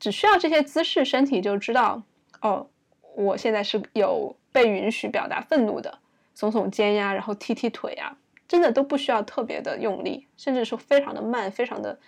[0.00, 2.02] 只需要这些姿势，身体就知道
[2.40, 2.68] 哦，
[3.16, 5.98] 我现在是有被允许表达愤怒的，
[6.36, 8.16] 耸耸肩呀，然后踢踢腿呀，
[8.48, 11.98] 真的都不需要特别的用力，甚至是非常的慢，非常的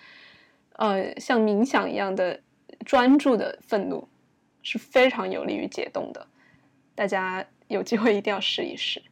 [0.72, 2.41] 呃像冥想一样的
[2.84, 4.09] 专注的愤怒，
[4.62, 6.26] 是非常有利于解冻的。
[6.95, 9.03] 大家有机会一定要试一试。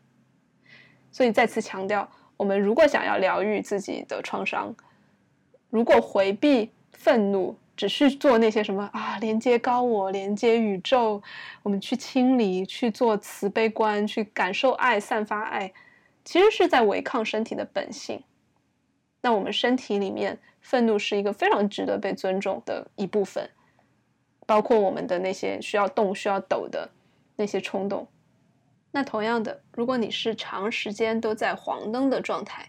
[1.12, 4.74] 所以再次强调，我们如果想要疗愈自己的创伤，
[5.70, 7.56] 如果回避愤怒。
[7.78, 11.22] 只是做那些什么啊，连接高我，连接宇宙，
[11.62, 15.72] 我们去清理，去做慈悲观，去感受爱，散发爱，
[16.28, 18.22] 其实是在违抗身体的本性。
[19.22, 23.48] 那我们身体里面，愤怒是一个非常值得被尊重的一部分，
[24.44, 26.90] 包括我们的那些需要动、需要抖的
[27.36, 28.06] 那些冲动。
[28.90, 32.68] 那同样的，如果你是长时间都在黄灯的状态，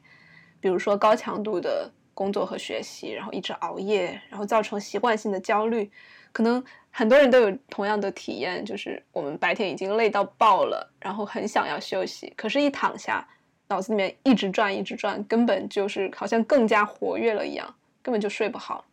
[0.62, 1.92] 比如说高强度的。
[2.14, 5.90] 工作和学习，然后一直熬夜，然后造成习惯性的焦虑，
[6.34, 13.26] 可能很多人都有同样的体验，就是我们白天已经累到爆了，然后很想要休息，可是，一躺下，
[13.70, 18.86] 脑子里面一直转，一直转，根本就是好像更加活跃了一样，根本就睡不好。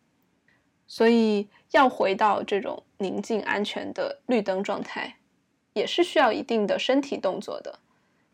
[0.87, 5.17] 所以，要回到这种宁静、安全的绿灯状态，
[5.73, 7.77] 也是需要一定的身体动作的。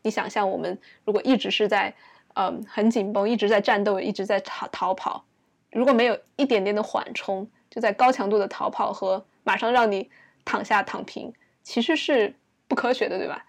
[0.02, 1.92] 你想象，我们如果一直是在。
[2.36, 5.24] 嗯，很紧绷，一直在战斗，一直在逃逃跑。
[5.70, 10.10] 如果没有一点点的缓冲，就在高强度的逃跑和马上让你
[10.44, 11.32] 躺下躺平，
[11.62, 12.34] 其实是
[12.66, 13.46] 不科学的，对吧？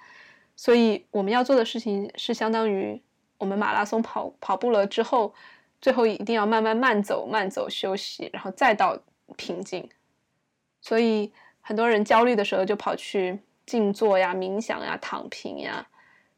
[0.56, 3.02] 所以我们要做的事情是相当于
[3.38, 5.34] 我们马拉松跑跑步了之后，
[5.82, 8.98] 最后一定要慢慢慢走，慢走休息，然后再到
[9.36, 9.90] 平静。
[10.82, 11.32] 所以
[11.62, 15.88] 很多人焦虑的时候就跑去静坐呀、冥想呀、躺平呀，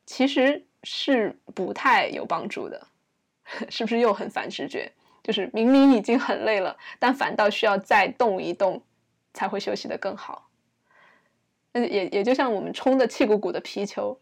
[0.05, 0.63] 其实。
[0.83, 2.87] 是不太有帮助的，
[3.67, 4.89] 是不是又很反直觉？
[5.21, 8.81] 就是明明已经很累了，但反倒需要再动一动
[9.33, 10.46] 才会休息的更好。
[11.85, 14.19] 也也就像我们冲的气鼓鼓的皮球，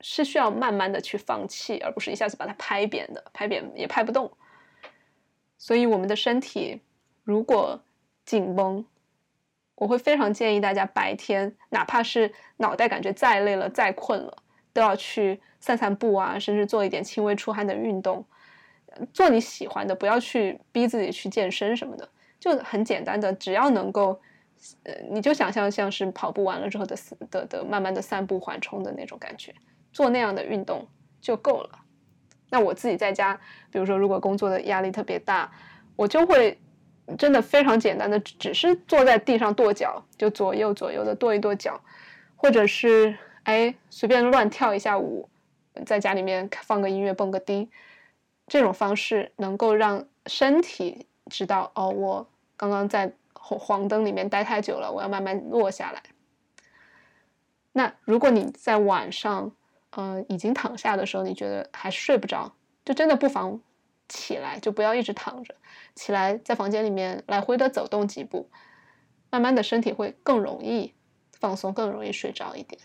[0.00, 4.30] 是需要慢慢的去放气，而不是一下子把它拍扁的，拍扁也拍不动。
[5.58, 6.80] 所以我们的身体
[7.24, 7.80] 如果
[8.24, 8.84] 紧绷，
[9.76, 14.36] 我会非常建议大家白天，哪怕是脑袋感觉再累了、再困了，
[14.72, 18.24] 都要去散散步啊，甚至做一点轻微出汗的运动，
[19.12, 22.08] 做你喜欢的，不要去逼自己去健身什么的，
[22.38, 24.20] 就很简单的，只要能够，
[24.84, 26.96] 呃，你就想象像是跑步完了之后的
[27.30, 29.54] 的的慢慢的散步缓冲的那种感觉，
[29.92, 30.86] 做那样的运动
[31.20, 31.78] 就够了。
[32.50, 33.38] 那我自己在家，
[33.70, 35.50] 比如说如果工作的压力特别大，
[35.96, 36.58] 我就会。
[37.18, 41.78] 真的非常简单的，只是坐在地上跺脚，就左右左右的跺一跺脚，
[42.36, 45.28] 或者是哎随便乱跳一下舞，
[45.84, 47.68] 在家里面放个音乐蹦个迪，
[48.46, 53.12] 这种方式能够让身体知道哦，我刚刚在
[53.42, 56.02] 黄黄灯里面待太久了，我要慢慢落下来。
[57.72, 59.54] 那如果你在晚上，
[59.90, 63.60] 呃，已经躺下的时候，你觉得还睡不着，就真的不妨。
[64.08, 65.54] 起来就不要一直躺着，
[65.94, 68.50] 起来在房间里面来回的走动几步，
[69.30, 70.92] 慢慢的身体会更容易
[71.32, 72.78] 放松，更容易睡着一点。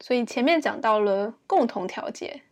[0.00, 2.42] 所以前面讲到了共同调节，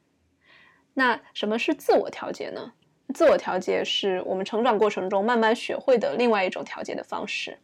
[0.94, 2.72] 那什么是自我调节呢？
[3.14, 7.58] 自我调节是我们成长过程中慢慢学会的另外一种调节的方式。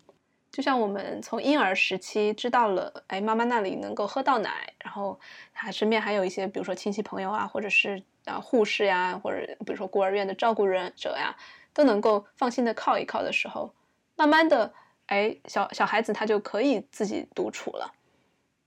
[0.51, 5.19] 就像我们从婴儿时期知道了，哎，妈妈那里能够喝到奶，然后
[5.53, 11.35] 他身边还有一些，比如说亲戚朋友啊，或者是啊护士呀，或者比如说孤儿院的照顾人者呀，
[11.73, 13.75] 都能够放心的靠一靠的时候，
[14.15, 14.73] 慢慢的，
[15.07, 17.93] 哎，小小孩子他就可以自己独处了，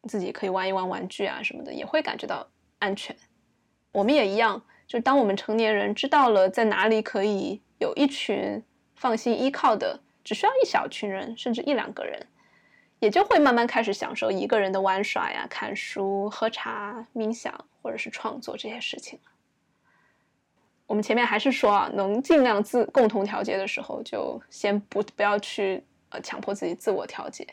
[0.09, 2.45] 自己可以玩一玩玩具啊什么的，也会感觉到
[2.79, 3.15] 安全。
[3.93, 8.63] 我们也一样，就当我们成年人知道了在哪里可以有一群
[8.95, 9.99] 放心依靠的。
[10.23, 12.27] 只需要一小群人，甚至一两个人，
[12.99, 19.31] 也就会慢慢开始享受一个人的玩耍呀、看书、喝茶、冥想，或者是创作这些事情了。
[20.85, 27.47] 我们前面还是说啊，能尽量自共同调节的时候，就先不不要去呃强迫自己自我调节。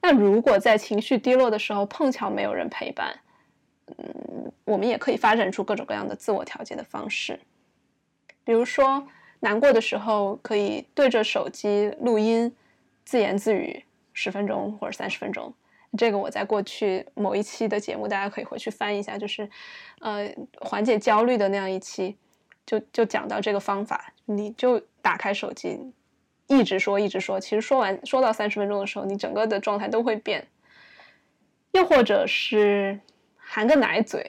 [0.00, 3.18] 那如果在情绪低落的时候碰巧没有人陪伴，
[3.98, 7.38] 嗯，我们也可以发展出各种各样的自我调节的方式，
[8.44, 9.06] 比如说。
[9.42, 12.54] 难过的时候，可以对着手机录音，
[13.06, 13.82] 自言自语
[14.12, 15.50] 十分钟或者三十分钟。
[15.96, 19.48] 这个我在过去某一期的节目，大家可以回去翻一下，就是，
[20.00, 20.30] 呃，
[20.60, 22.18] 缓解焦虑的那样一期，
[22.66, 24.12] 就就讲到这个方法。
[24.26, 25.90] 你就打开手机，
[26.46, 30.46] 一直说一直说，其实说完说到三十分钟的时候，你整个的状态都会变。
[31.72, 33.00] 又或者是。
[33.52, 34.24] 含个奶嘴，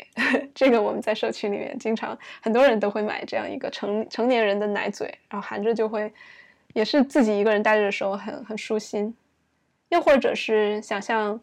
[0.55, 6.11] 这个我们在社区里面经常很多人都会买这样一个成成年人的奶嘴，然后含着就会，
[6.73, 9.15] 也是自己一个人待着的时候很很舒心。
[9.89, 11.39] 又或者是想象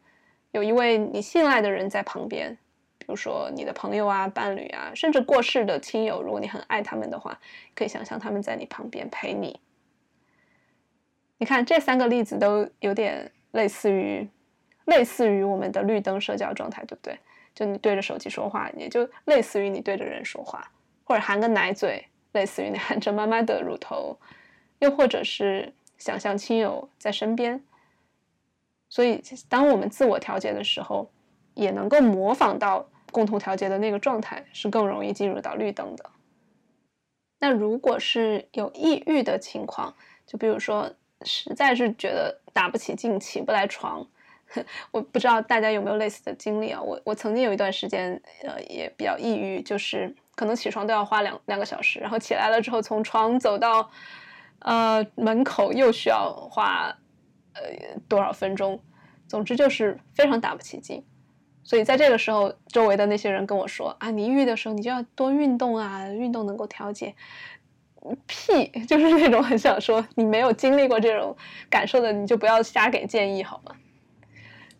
[0.50, 2.52] 有一位你信赖的人在旁边，
[2.98, 7.38] 比如说你的朋友啊、伴侣啊，甚至过世的亲友，如果你很爱他们的话，
[7.76, 9.60] 可以想象他们在你旁边陪你。
[11.36, 14.28] 你看这三个例子都有点类似于
[14.86, 17.16] 类似于我们的绿灯社交状态，对不对？
[17.58, 20.70] 就你对着手机说话，也就类似于你对着人说话，
[21.02, 24.16] 或者含个奶嘴，类似于你含着妈妈的乳头，
[24.78, 27.60] 又或者是想象亲友在身边。
[28.88, 31.10] 所以，当我们自我调节的时候，
[31.54, 36.08] 也能够模仿到共同调节的那个状态，是更容易进入到绿灯的。
[37.40, 39.92] 那如果是有抑郁的情况，
[40.24, 44.06] 就比如说实在是觉得打不起劲，起不来床。
[44.90, 46.80] 我不知道大家有没有类似的经历啊？
[46.80, 53.90] 我我曾经有一段时间，呃，也比较抑郁，就是可能起床都要花两两个小时，然后起来了之后，从床走到
[54.60, 56.96] 呃门口又需要花
[57.54, 57.62] 呃
[58.08, 58.80] 多少分钟，
[59.26, 61.04] 总之就是非常打不起劲。
[61.62, 67.14] 所以在这个时候，周围的那些人跟我说啊，你抑郁的时候你就要多运动啊，运动能够调节。
[68.26, 71.36] 屁， 就是那种很想说你没有经历过这种
[71.68, 73.74] 感受的，你就不要瞎给建议好吗？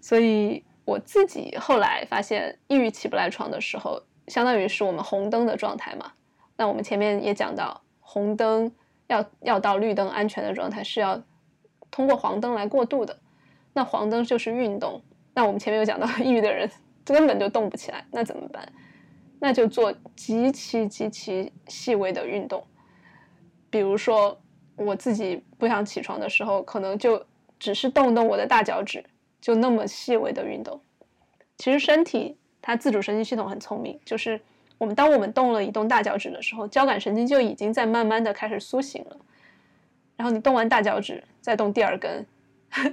[0.01, 6.13] 所以我自己后来发现，抑郁起不来床的时候，相当于是我们红灯的状态嘛。
[6.57, 8.71] 那我们前面也讲到，红灯
[9.07, 11.23] 要要到绿灯安全的状态，是要
[11.91, 13.19] 通过黄灯来过渡的。
[13.75, 15.01] 那黄灯就是运动。
[15.35, 16.69] 那我们前面有讲到， 抑郁的人
[17.05, 18.71] 根本就动不起来，那怎么办？
[19.41, 22.65] 那就做极其极其细微的运动。
[23.71, 24.37] 比如说，
[24.75, 27.25] 我自己不想起床的时候，可能就
[27.59, 29.05] 只是动动我的大脚趾。
[29.41, 30.81] 就那么细微的运动，
[31.57, 34.41] 其实身体它自主神经系统很聪明，就是
[34.79, 39.17] 我们当我们动了移动大脚趾的时候，交感神经就已经在慢慢的开始苏醒了。
[40.17, 42.27] 然后你动完大脚趾，再动第二根，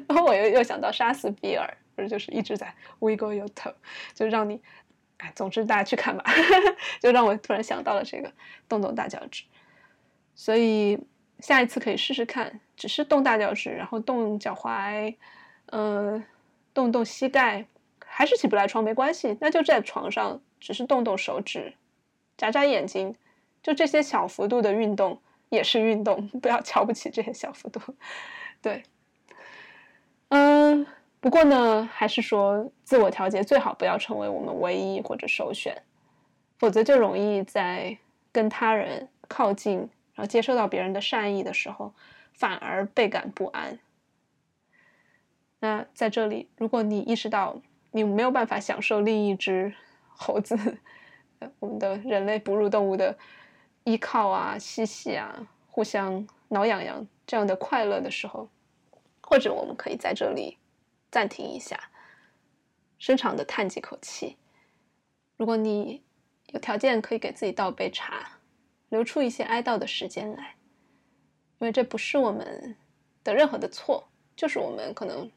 [0.08, 3.74] 然 后我又又想到杀死比尔，不是就是一直在 wiggle your toe，
[4.14, 4.62] 就让你，
[5.18, 6.24] 哎，总之大家去看吧，
[7.02, 8.32] 就让我突然想到了这个
[8.70, 9.44] 动动大脚趾。
[10.36, 11.00] 所以
[11.40, 15.16] 下一次可以试试看，只是动大脚趾，然后动脚踝，
[15.72, 16.24] 嗯，
[16.76, 17.66] 动动膝盖，
[18.06, 21.74] 还是起不来床没关系，那就在床上只是动动手指，
[22.38, 23.16] 眨眨眼睛，
[23.64, 25.20] 就这些小幅度的运动。
[25.50, 27.80] 也是运动，不要瞧不起这些小幅度。
[28.64, 28.84] 对，
[30.30, 30.86] 嗯，
[31.22, 35.84] 不过呢，还是说自我调节最好不要成为我们唯一或者首选，
[36.58, 37.96] 否则就容易在
[38.32, 39.78] 跟他人靠近，
[40.16, 41.94] 然后接受到别人的善意的时候，
[42.34, 43.80] 反而倍感不安。
[45.66, 47.60] 那在这里，如果你意识到
[47.90, 49.74] 你没有办法享受另一只
[50.10, 50.56] 猴子，
[51.58, 53.18] 我们的人类哺乳动物的。
[53.88, 58.50] 依靠啊，嬉戏啊，互相挠痒痒这样的快乐的时候，
[59.22, 60.58] 或者我们可以在这里
[61.12, 61.80] 暂停一下，
[62.98, 64.38] 深长的叹几口气。
[65.38, 66.02] 如果你
[66.48, 68.40] 有条件，可以给自己倒杯茶，
[68.90, 70.56] 留出一些哀悼的时间来，
[71.60, 72.76] 因为这不是我们
[73.24, 75.30] 的任何的错，就是我们可能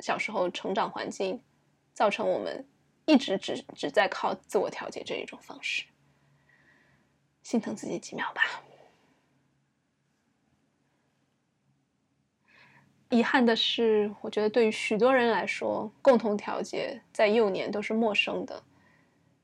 [0.00, 1.42] 小时候成长环境
[1.92, 2.66] 造成我们
[3.06, 5.84] 一直只只在靠自我调节这一种方式。
[7.42, 8.42] 心疼自己几秒吧。
[13.10, 18.62] 遗憾的是，我觉得对于许多人来说，共同调节在幼年都是陌生的，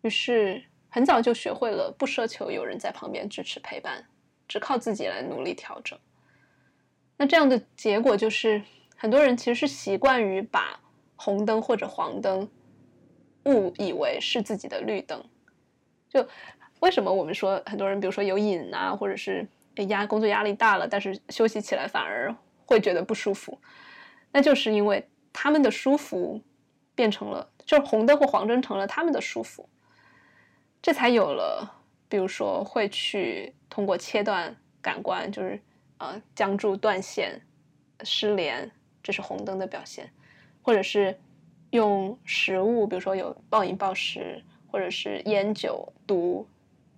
[0.03, 4.07] 于是很早就学会了不奢求有人在旁边支持陪伴，
[4.47, 5.99] 只靠自己来努力调整。
[7.17, 8.63] 那这样的结果就是，
[8.97, 10.81] 很多人其实是习惯于把
[11.17, 12.49] 红灯或者黄灯
[13.45, 15.25] 误以为是自己的绿灯，
[16.09, 16.27] 就。
[16.81, 19.49] 为什么我们说很多人，比如说有瘾啊，或者是
[19.89, 22.35] 压工作压力大了，但是休息起来反而
[22.67, 23.59] 会觉得不舒服？
[24.33, 26.43] 那就是因为他们的舒服
[26.95, 29.67] 变成了，就是红灯或黄灯成了他们的舒服，
[30.83, 35.59] 这才有了，比如说会去通过切断感官，就是
[35.97, 37.41] 呃僵住、断线、
[38.03, 38.71] 失联，
[39.05, 40.11] 这是红灯的表现，
[40.61, 41.17] 或者是
[41.71, 46.49] 用食物，比如说有暴饮暴食，或者是烟酒毒。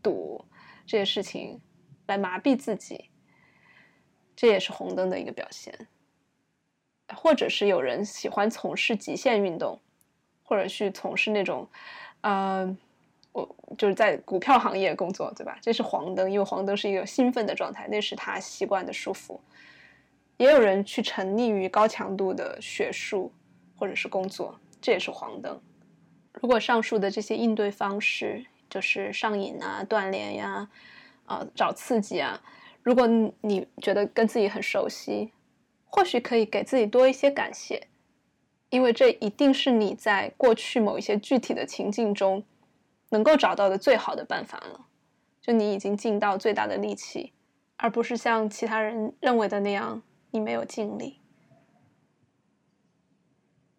[0.02, 0.44] 赌
[0.86, 1.60] 这些事情
[2.06, 3.10] 来麻痹自己，
[4.36, 5.88] 这也是红灯的一个表现。
[7.16, 9.80] 或者是有人喜欢从事极限运动，
[10.44, 11.68] 或者去从事那种，
[12.20, 12.76] 呃，
[13.32, 15.58] 我就是在股票行业工作，对吧？
[15.60, 19.40] 这是黄灯，因为黄灯是一个兴奋的状态，那是他习惯的束缚。
[20.36, 23.32] 也有人去沉溺于高强度的学术
[23.76, 25.60] 或者是工作，这也是黄灯。
[26.32, 30.68] 如果上述的这些应对方式，就是上瘾啊，锻炼呀，
[31.24, 32.40] 啊，找刺激啊。
[32.82, 33.06] 如果
[33.40, 35.32] 你觉得跟自己很熟悉，
[35.86, 37.88] 或许可以给自己多一些感谢，
[38.68, 42.44] 因为这一定是你在过去某一些具体的情境中
[43.08, 44.86] 能够找到的最好的办法了。
[45.40, 47.32] 就你已经尽到最大的力气，
[47.76, 50.02] 而不是像其他人认为的那样，
[50.36, 51.18] 你没有尽力。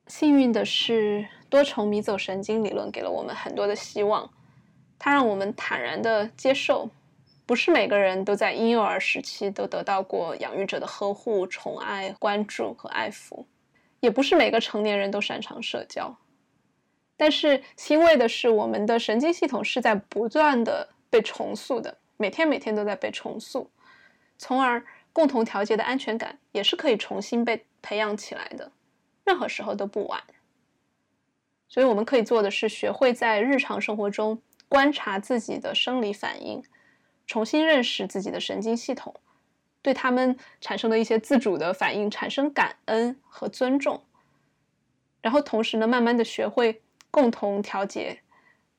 [0.07, 4.27] 幸运的是，多重迷走神经理论给了我们很多的希望。
[4.97, 6.89] 它让我们坦然的接受，
[7.45, 13.45] 不是每个人都在婴幼儿时期都得到过养育者的呵护、宠爱、关注和爱抚，
[13.99, 16.17] 也不是每个成年人都擅长社交。
[17.15, 23.69] 但是欣慰的是，我们的神经系统是在不断的被重塑的，每天每天都在被重塑，
[24.39, 24.83] 从而
[25.17, 28.71] 共同调节的安全感也是可以重新被培养起来的，
[29.25, 30.23] 任何时候都不晚。
[31.67, 34.39] 所以我们可以做的是，学会在日常生活中。
[34.69, 36.61] 观察自己的生理反应，
[37.25, 39.15] 重新认识自己的神经系统，
[39.81, 44.03] 对他们产生的一些自主的反应产生感恩和尊重，
[45.21, 48.19] 然后同时呢，慢慢的学会共同调节，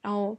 [0.03, 0.37] 然后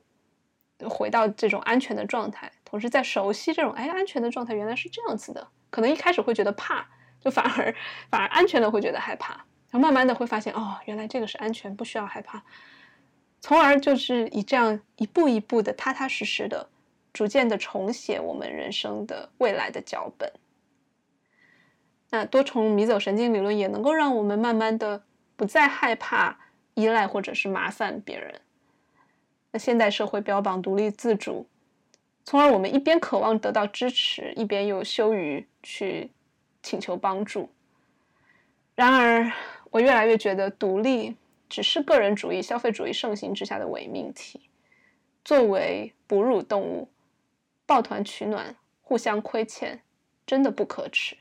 [0.88, 6.88] 回到这种安全的状态，同时在熟悉这种哎安全的状态原来是这样子的，可能一开始会觉得怕，
[7.20, 7.74] 就反而
[8.09, 9.34] 反而安全的会觉得害怕，
[9.70, 12.43] 然后慢慢的会发现哦，原来这个是安全，不需要害怕。
[13.41, 16.70] 从而就是以这样一步一步的踏踏实实的，
[17.13, 20.32] 逐渐的重写我们人生的未来的脚本。
[22.09, 25.03] 那多重迷走神经理论也能够让我们慢慢的
[25.36, 26.38] 不再害怕
[26.74, 28.41] 依赖或者是麻烦别人。
[29.51, 31.47] 那现代社会标榜独立自主，
[32.30, 36.11] 从而我们一边渴望得到支持，一边又羞于去
[36.61, 37.49] 请求帮助。
[38.75, 39.34] 然而，
[39.71, 41.15] 我越来越觉得独立。
[41.49, 44.41] 只是个人主义、消费主义盛行之下的伪命题。
[45.25, 46.88] 作为哺乳动物，
[47.65, 49.82] 抱团取暖、互相亏欠，
[50.27, 51.17] 真的不可耻。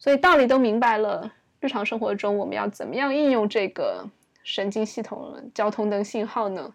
[0.00, 4.04] 所以道理都明白了，日常生活中我们要怎么样应用这个
[4.42, 6.74] 神经系统交通灯信号呢？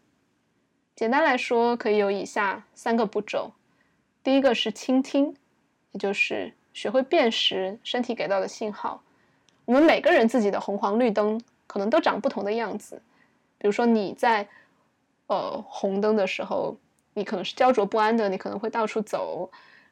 [0.95, 3.51] 简单来说，可以有以下三个步骤。
[4.23, 5.35] 第一个是倾听，
[5.91, 9.01] 也就是学会辨识身体给到的信号。
[9.65, 13.01] 我们每个人自己的红黄绿灯可能都长不同的样子。
[13.57, 14.47] 比如说你在
[15.27, 16.77] 呃红灯的时候，
[17.13, 19.49] 你可能是焦灼不安的，你可能会到处走。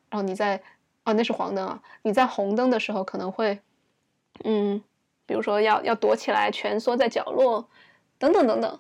[0.10, 0.62] 然后你在
[1.04, 3.60] 哦那是黄灯啊，你在红灯的时候可能会
[4.44, 4.82] 嗯，
[5.26, 7.68] 比如说要要躲起来，蜷缩在角落，
[8.20, 8.80] 等等等等，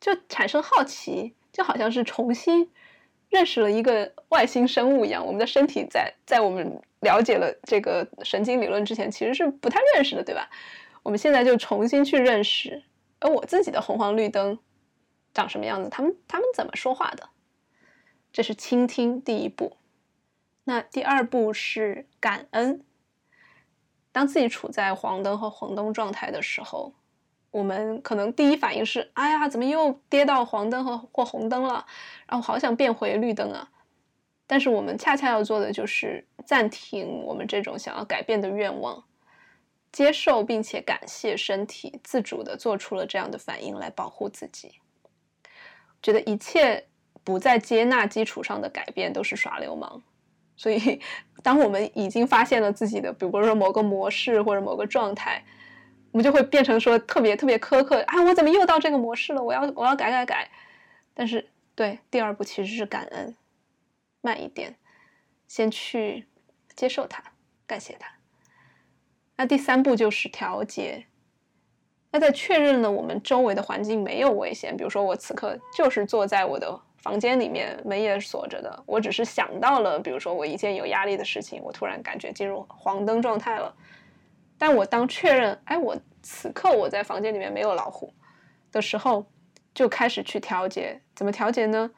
[0.00, 2.70] 就产生好奇，就好像是重新
[3.28, 5.24] 认识了一个外星生物一样。
[5.24, 6.80] 我们的身体在在我们。
[7.00, 10.48] 了解了这个神经理论之前，其实是不太认识的，对吧？
[11.02, 12.82] 我们现在就重新去认识，
[13.18, 14.58] 而我自己的红黄绿灯
[15.34, 17.28] 长什么样子，他们他们怎么说话的？
[18.32, 19.76] 这是倾听第一步。
[20.64, 22.82] 那第二步是感恩。
[24.10, 26.94] 当自己处在黄灯和红灯状态的时候，
[27.54, 31.86] 我们可能第一反应是：哎呀，怎么又跌到黄灯和或红灯了？
[32.26, 33.70] 然后好想变回绿灯啊！
[34.44, 39.04] 但是我们恰恰要做的就是暂停我们这种想要改变的愿望，
[39.92, 44.72] 接受并且感谢身体自主的做出了这样的反应来保护自己。
[46.02, 46.84] 觉得一切
[47.22, 50.02] 不在接纳基础上的改变都是耍流氓。
[50.56, 51.00] 所以，
[51.40, 55.44] 当我们已经发现了自己的，比如说某个模式或者某个状态，
[56.14, 58.22] 我们就会变成说特别特别苛刻啊！
[58.22, 59.42] 我怎么又到这个模式了？
[59.42, 60.48] 我要我要改改改。
[61.12, 61.44] 但是，
[61.74, 63.34] 对第二步其实是感恩。
[64.20, 64.76] 慢一点，
[65.48, 66.28] 先去
[66.76, 67.20] 接受它，
[67.66, 68.08] 感谢它。
[69.34, 71.04] 那第三步就是调节。
[72.12, 83.74] 那在确认了我们周围的环境没有危险，比如说我此刻就是坐在我的房间里面，门也锁着的，我只是想到了，比如说我一件有压力的事情，我突然感觉进入黄灯状态了。
[84.66, 88.14] 但我当确认，哎，我此刻我在房间里面没有老虎
[88.72, 89.26] 的时候，
[89.74, 91.02] 就开始去调节。
[91.14, 91.90] 怎么调节呢？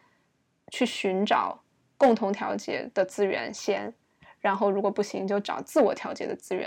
[0.73, 1.63] 去寻找。
[1.97, 3.95] 共同调节的资源先，
[4.41, 6.65] 然后如果不行就找自我调节的资源，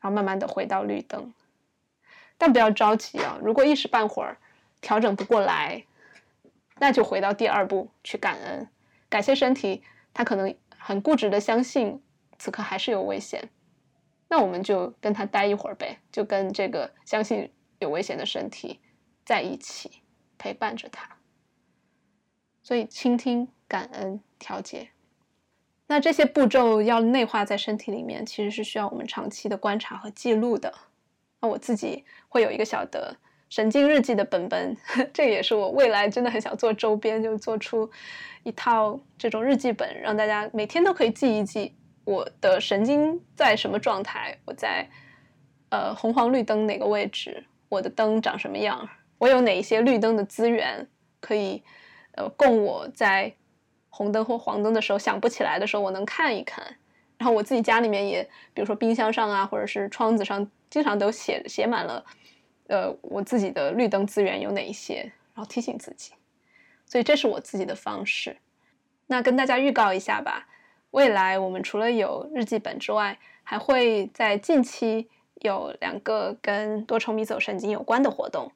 [0.00, 1.32] 然后慢慢的回到绿灯。
[2.36, 4.36] 但不要着急啊，如果一时半会儿
[4.80, 5.84] 调整不过来，
[6.80, 8.68] 那就回到第二步去感恩，
[9.08, 12.02] 感谢身体，他可能很固执的相信
[12.40, 13.48] 此刻还是有危险，
[14.32, 18.80] 那我们就跟他待一会儿呗，就跟这个相信有危险的身体
[19.26, 19.90] 在一起
[20.38, 21.06] 陪伴着他。
[22.62, 23.46] 所以倾听。
[23.68, 24.90] 感恩调节，
[25.86, 30.74] 那这些步骤要内化在身体里面，其实是需要我们长期的观察和记录的。
[31.40, 33.16] 那我自己会有一个小的
[33.48, 34.76] 神经日记的本本，
[35.14, 37.90] 这也是我未来真的很想做周边，就做出
[38.42, 41.74] 一套这种日记本，让大家每天都可以记一记
[42.04, 44.88] 我的神经在什么状态，我在
[45.70, 48.88] 呃红黄绿灯哪个位置，我的灯长什么样，
[49.18, 50.86] 我有哪一些绿灯的资源
[51.20, 51.62] 可以
[52.16, 53.34] 呃供我在。
[53.94, 56.64] 红灯或黄灯的时候想不起来的时候，我能看一看。
[57.18, 58.24] 然后我自己家里面也，
[58.54, 62.02] 比如说冰箱上啊，或者是窗子上，经常都写写满了，
[62.68, 66.14] 呃，我自己的绿灯资源有哪一些，然后提醒自己。
[66.86, 68.34] 所以这是我自己的方式。
[69.08, 70.48] 那跟大家预告一下吧，
[70.92, 75.08] 未来我们除了有日记本之外，还会在近期
[75.40, 78.50] 有两个跟多重迷走神经有关的活动。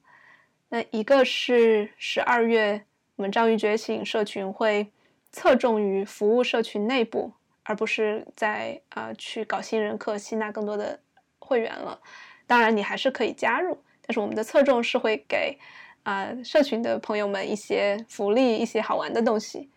[0.71, 2.83] 那一个是十二月，
[3.17, 4.87] 我们章鱼觉醒社群会。
[5.33, 7.31] 侧重于服务社群内部，
[7.65, 10.99] 而不是在啊去搞新人课吸纳更多的
[11.39, 12.01] 会员了。
[12.47, 15.59] 当然，你还是可以加入，但是我们的侧重是会给
[16.05, 19.69] 啊社群的朋友们一些福利、一些好玩的东西。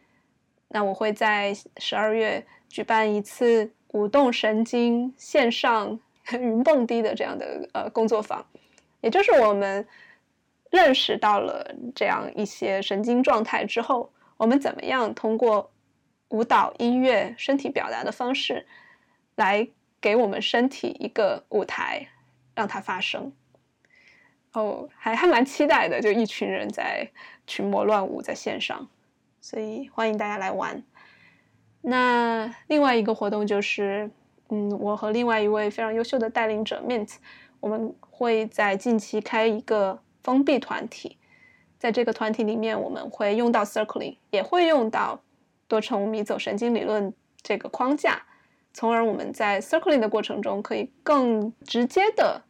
[0.69, 5.99] 那我会在十二月举办一次舞动神经线上
[6.31, 8.45] 云蹦迪的这样的呃工作坊，
[9.01, 9.85] 也就是我们
[10.71, 14.11] 认识到了这样一些神经状态之后。
[14.37, 15.69] 我们怎么样通过
[16.29, 18.65] 舞蹈、音乐、身体表达的方式，
[19.35, 19.67] 来
[19.99, 22.07] 给我们身体一个舞台，
[22.55, 23.33] 让它发声？
[24.53, 27.05] 哦，还还蛮期待的，就一群人在
[27.47, 28.87] 群魔乱舞在线上，
[29.41, 30.83] 所以欢迎大家来玩。
[31.81, 34.11] 那另外一个活动就是，
[34.49, 37.15] 嗯，我和另外一位非常优秀的带领者 Mint，
[37.59, 41.17] 我们会在近期开一个封闭团体。
[41.77, 45.21] 在这个团体里面，我们会用到 circling，也会用到
[45.69, 48.21] 多重迷走神经理论这个框架，
[48.73, 52.43] 从而我们在 circling 的过程中可以更直接的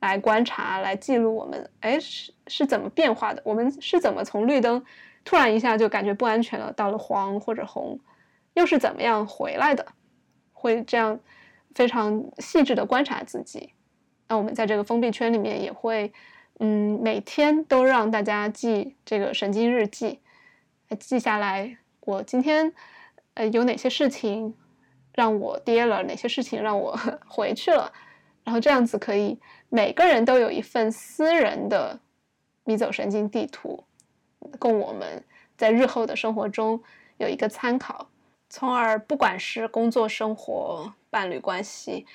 [0.00, 3.40] 来观察、来记录我们，哎，是是怎么变化的？
[3.44, 4.84] 我们是怎么从绿灯
[5.24, 7.98] 突然一下就感觉不安全了，到了黄或者红，
[8.52, 9.86] 又是怎么样回来的？
[10.52, 11.18] 会这样
[11.74, 13.70] 非常细致的观察自己。
[14.28, 16.12] 那我们在这个封闭圈里面也会，
[16.60, 20.20] 嗯，每天都让大家记这个神经日记，
[20.98, 22.72] 记下来我今天
[23.34, 24.54] 呃有哪些事情
[25.14, 27.92] 让我跌了，哪些事情让我回去了。
[28.44, 29.38] 然后这样子可以，
[29.68, 31.98] 每个人都有一份私人的
[32.64, 33.84] 迷走神经地图，
[34.58, 35.24] 供我们
[35.56, 36.82] 在日后的生活中
[37.18, 38.08] 有一个参考，
[38.48, 42.06] 从而不管是工作、生活、伴侣关系，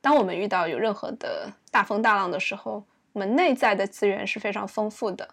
[0.00, 5.28] 当我们遇到有任何的大风大浪的时候，我们内在的资源是非常丰富的，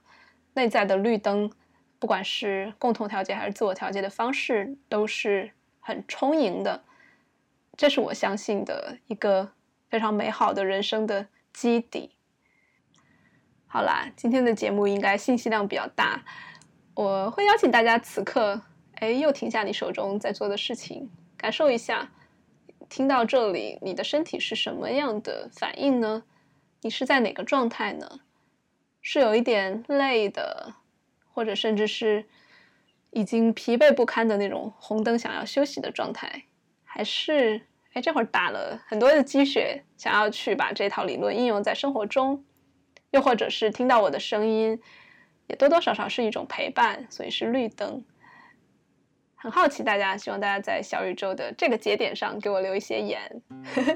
[0.54, 1.52] 内在的绿灯，
[2.00, 6.84] 不管是共同调节还是自我调节的方式，都是很充盈的，
[7.78, 9.52] 这是我相信的一个。
[9.90, 12.13] 非常美好的人生的基底。
[13.74, 16.24] 好啦，今天的节目应该信息量比较大，
[16.94, 18.62] 我会邀请大家此刻，
[18.98, 22.12] 哎，又停下你手中在做的事情，感受一下，
[22.88, 26.22] 听到这里，你的身体是什么样的反应呢？
[26.82, 28.20] 你是在哪个状态呢？
[29.02, 30.76] 是有一点累的，
[31.34, 32.28] 或者甚至是
[33.10, 36.44] 已经疲惫不堪的那种红灯想要休息的状态，
[36.84, 37.60] 还是？
[37.94, 42.46] 哎，这会儿打了很多的鸡血，想要去把这套理论应用在生活中，
[43.14, 44.80] 又或者是听到我的声音，
[45.48, 48.04] 也多多少少是一种陪伴，所以是绿灯。
[49.36, 53.20] 很好奇大家，希望大家在小宇宙的这个节点上给我留一些言。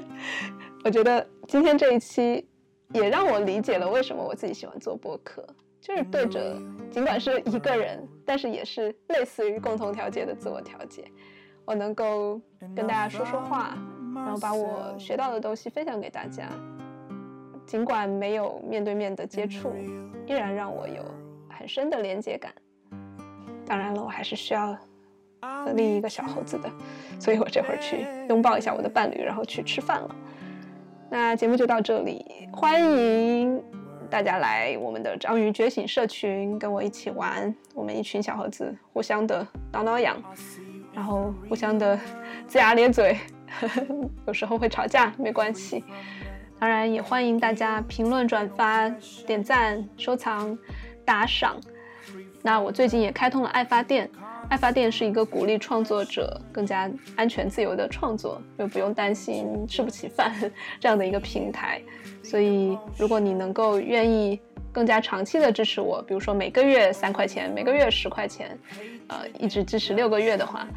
[0.84, 2.46] 我觉得今天这一期
[2.92, 5.44] 也让我理解了为什么我自己喜欢做播客，
[5.80, 11.10] 就是对着尽管是一个人，但是也是类似于共同调节的自我调节。
[11.64, 12.40] 我能够
[12.76, 13.76] 跟大家说说话，
[14.14, 16.48] 然后把我学到的东西分享给大家，
[17.68, 19.70] 尽管没有面对面的接触，
[20.26, 21.04] 依然让我有
[21.50, 22.50] 很深的连接感。
[23.66, 24.74] 当然了，我还是需要
[25.42, 26.72] 和另一个小猴子的，
[27.20, 30.16] 所以我这会儿去拥抱一下我的伴侣，然后去吃饭了。
[31.10, 33.62] 那节目就到这里，欢迎
[34.08, 40.16] 大家来我们的章鱼觉醒社群，跟我一起玩，我们一群小猴子互相的挠挠痒。
[40.94, 42.00] 然后互相的
[42.48, 43.18] 龇牙咧嘴，
[44.26, 45.84] 有时候会吵架，没关系。
[46.60, 48.88] 当然也欢迎大家评论、转发、
[49.26, 50.56] 点赞、收藏、
[51.04, 51.56] 打赏。
[52.42, 54.10] 那我最近也开通了爱发电，
[54.48, 60.32] 爱发电是一个鼓励创作者更加安全、自由的创作，又不用担心吃不起饭
[60.80, 61.80] 这样的一个平台。
[62.22, 64.40] 所以，如果你能够愿意
[64.72, 68.58] 更加长期的支持我，比如说每个月三块钱，每个月十块钱。
[69.08, 70.68] 呃，一直支持六个月的话，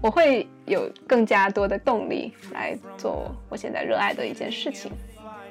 [0.00, 4.90] 我会有更加多的动力来做我现在热爱的一件事情。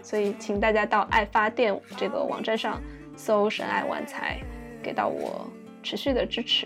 [0.08, 2.82] 所以，请大家到爱发电这个网站上
[3.18, 4.40] 搜“神爱玩财”，
[4.82, 5.46] 给到我
[5.84, 6.66] 持续的支持。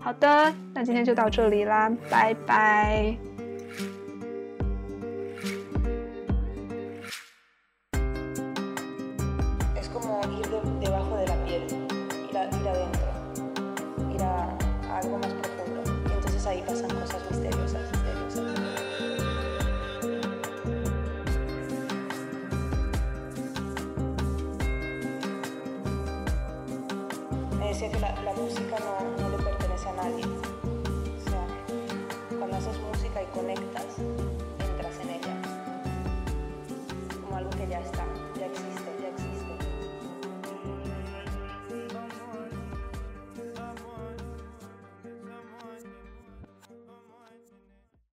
[0.00, 3.16] 好的，那今天就到这里啦，拜拜。
[27.92, 28.78] La música
[29.18, 29.23] no,